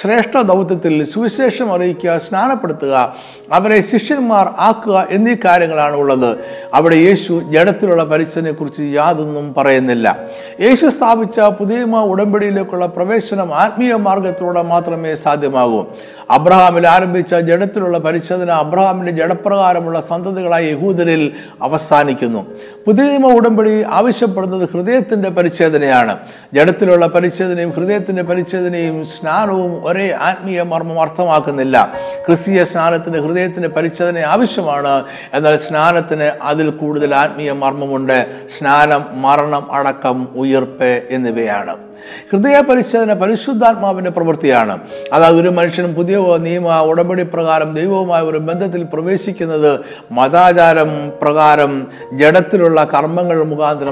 [0.00, 3.14] ശ്രേഷ്ഠ ദൗത്യത്തിൽ സുവിശേഷം അറിയിക്കുക സ്നാനപ്പെടുത്തുക
[3.52, 6.36] അവരെ ശിഷ്യന്മാർ ആക്കുക എന്നീ കാര്യങ്ങളാണ് ഉള്ളത്.
[6.74, 10.18] അവിടെ യേശു ജഡത്തിലുള്ള പരിസ്ഥിതിയെ കുറിച്ച് യാതൊന്നും പറയുന്നില്ല.
[10.60, 15.84] യേശു സ്ഥാപിച്ച പുതിയ ഉടമ്പടിയിലേക്കുള്ള പ്രവേശനം ആത്മീയ മാർഗത്തിലൂടെ മാത്രമേ സാധ്യമാകൂ.
[16.30, 22.46] അബ്രഹാമിൽ ആരംഭിച്ച ജഡത്തിലുള്ള പരിശോധന അബ്രഹാമിന്റെ ജഡപ്രകാരമുള്ള സന്തതികളായ യഹൂദരിൽ അവസാനിക്കുന്നു.
[22.86, 26.18] പുതിയ ഉടമ്പടി ആവശ്യപ്പെടുന്നത് ഹൃദയത്തിന്റെ പരിച്ഛേദനയാണ്.
[26.54, 31.92] ജഡത്തിലുള്ള പരിച്ഛേദനയും ഹൃദയത്തിന്റെ പരിച്ഛേദനയും സ്നാനവും ഒരേ ആത്മീയ മർമ്മം അർത്ഥമാക്കുന്നില്ല.
[32.26, 35.04] ക്രിസ്തീയ സ്നാനത്തിന് ഹൃദയത്തിന്റെ പരിച്ഛേദന ആവശ്യമാണ്.
[35.34, 38.26] എന്നാൽ സ്നാനത്തിന് അതിൽ കൂടുതൽ ആത്മീയ മർമ്മമുണ്ട്.
[38.58, 41.76] സ്നാനം മരണം അടക്കം ഉയർപ്പ് എന്നിവയാണ്.
[42.32, 44.78] ഹൃദയ പരിശോധന പരിശുദ്ധാത്മാവിന്റെ പ്രവൃത്തിയാണ്.
[45.12, 49.80] അതായത് ഒരു മനുഷ്യനും പുതിയ നിയമ ഉടമ്പടി പ്രകാരം ദൈവവുമായ ഒരു ബന്ധത്തിൽ പ്രവേശിക്കുന്നത്
[50.12, 53.42] മതാചാരം പ്രകാരം ജഡത്തിലുള്ള കർമ്മങ്ങൾ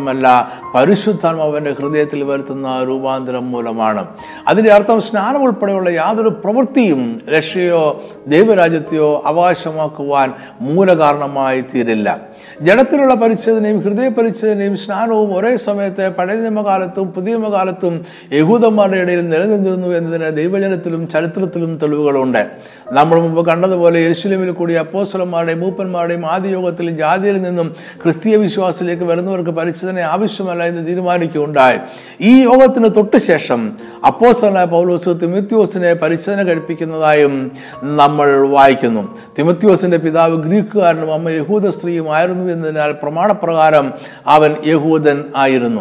[0.07, 4.07] മുഖാന്തരമല്ല അവന്റെ ഹൃദയത്തിൽ വരുത്തുന്ന രൂപാന്തരം മൂലമാണ്.
[4.49, 7.83] അതിന്റെ അർത്ഥം സ്നാനം ഉൾപ്പെടെയുള്ള യാതൊരു പ്രവൃത്തിയും രക്ഷയോ
[8.27, 12.09] ദൈവരാജ്യത്തെയോ അവകാശമാക്കുവാൻ മൂലകാരണമായി തീരില്ല.
[12.61, 17.95] ജഡത്തിലുള്ള പരിച്ഛേദനയും ഹൃദയ പരിച്ഛേദനയും സ്നാനവും ഒരേ സമയത്ത് പഴയ നിയമകാലത്തും പുതിയ നിയമകാലത്തും
[18.33, 22.43] യഹൂദന്മാരുടെ ഇടയിൽ നിലനിന്നിരുന്നു എന്നതിന് ദൈവജനത്തിലും ചരിത്രത്തിലും തെളിവുകളുണ്ട്.
[22.93, 29.96] നമ്മൾ മുമ്പ് കണ്ടതുപോലെ യേശുലിമിൽ കൂടി അപ്പോസ്വലന്മാരുടെയും മൂപ്പന്മാരുടെയും ആദ്യ യോഗത്തിൽ ജാതിയിൽ നിന്നും ക്രിസ്തീയ വിശ്വാസത്തിലേക്ക് വരുന്നവർക്ക് പരിച്ഛേദന
[30.03, 31.79] ആവശ്യമല്ല എന്ന് തീരുമാനിക്കുകയുണ്ടായി.
[32.21, 33.73] ഈ യോഗത്തിന് തൊട്ടു ശേഷം
[34.07, 39.17] അപ്പോസ്വലായ പൗലോസ് തിമത്യോസിനെ പരിശോധന കഴിപ്പിക്കുന്നതായും നമ്മൾ വായിക്കുന്നു.
[39.39, 43.93] തിമത്യോസിന്റെ പിതാവ് ഗ്രീക്കുകാരനും അമ്മ യഹൂദ സ്ത്രീയും ആയിരുന്നു എന്നതിനാൽ പ്രമാണപ്രകാരം
[44.27, 45.81] അവൻ യഹൂദൻ ആയിരുന്നു.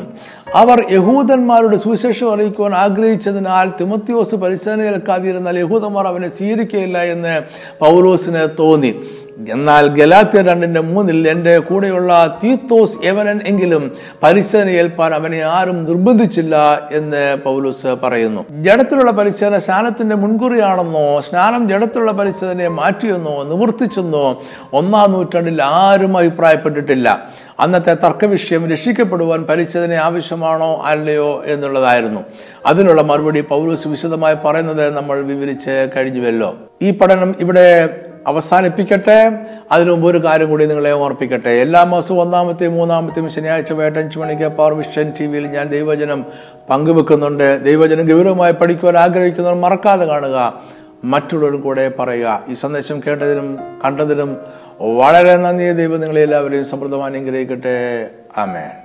[0.56, 7.42] അവർ യഹൂദന്മാരുടെ സുവിശേഷം അറിയിക്കുവാൻ ആഗ്രഹിച്ചതിനാൽ തിമത്യോസ് പരിശോധന ഏൽക്കാതിരുന്നാൽ യഹൂദന്മാർ അവനെ സ്വീകരിക്കുകയില്ല എന്ന്
[7.80, 8.96] പൗലോസിന് തോന്നി.
[9.38, 13.92] എന്നാൽ ഗലാത്തിയ രണ്ടിന്റെ മൂന്നിൽ എന്റെ കൂടെയുള്ള തീത്തോസ് യവനൻ എങ്കിലും
[14.24, 18.46] പരിശോധന ഏൽപ്പാൻ അവനെ ആരും നിർബന്ധിച്ചില്ല എന്ന് പൗലൂസ് പറയുന്നു.
[18.62, 24.44] ജഡത്തിലുള്ള പരിശോധന സ്നാനത്തിന്റെ മുൻകുറിയാണെന്നോ സ്നാനം ജഡത്തിലുള്ള പരിശോധനയെ മാറ്റിയെന്നോ നിവർത്തിച്ചെന്നോ
[24.74, 27.30] ഒന്നാം നൂറ്റാണ്ടിൽ ആരും അഭിപ്രായപ്പെട്ടിട്ടില്ല.
[27.60, 32.20] അന്നത്തെ തർക്കവിഷയം രക്ഷിക്കപ്പെടുവാൻ പരിശോധന ആവശ്യമാണോ അല്ലയോ എന്നുള്ളതായിരുന്നു.
[32.66, 36.56] അതിനുള്ള മറുപടി പൗലൂസ് വിശദമായി പറയുന്നത് നമ്മൾ വിവരിച്ച് കഴിഞ്ഞുവല്ലോ.
[36.82, 37.90] ഈ പഠനം ഇവിടെ
[38.28, 39.32] അവസാനിപ്പിക്കട്ടെ.
[39.72, 41.50] അതിനു മുമ്പ് ഒരു കാര്യം കൂടി നിങ്ങളെ ഓർപ്പിക്കട്ടെ.
[41.50, 46.26] എല്ലാ മാസവും ഒന്നാമത്തെയും മൂന്നാമത്തെയും ശനിയാഴ്ച വേട്ട അഞ്ച് മണിക്ക് പവർ വിഷൻ ടി വിയിൽ ഞാൻ ദൈവജനം
[46.70, 47.64] പങ്കുവെക്കുന്നുണ്ട്.
[47.64, 50.62] ദൈവജനം ഗൗരവമായി പഠിക്കുവാൻ ആഗ്രഹിക്കുന്നവർ മറക്കാതെ കാണുക.
[51.04, 52.44] മറ്റുള്ളവരും കൂടെ പറയുക.
[52.50, 54.38] ഈ സന്ദേശം കേട്ടതിനും കണ്ടതിനും
[54.82, 55.72] വളരെ നന്ദി.
[55.72, 58.10] ദൈവം നിങ്ങളെ എല്ലാവരെയും സമൃദ്ധമായി അനുഗ്രഹിക്കട്ടെ.
[58.38, 58.85] ആമേൻ.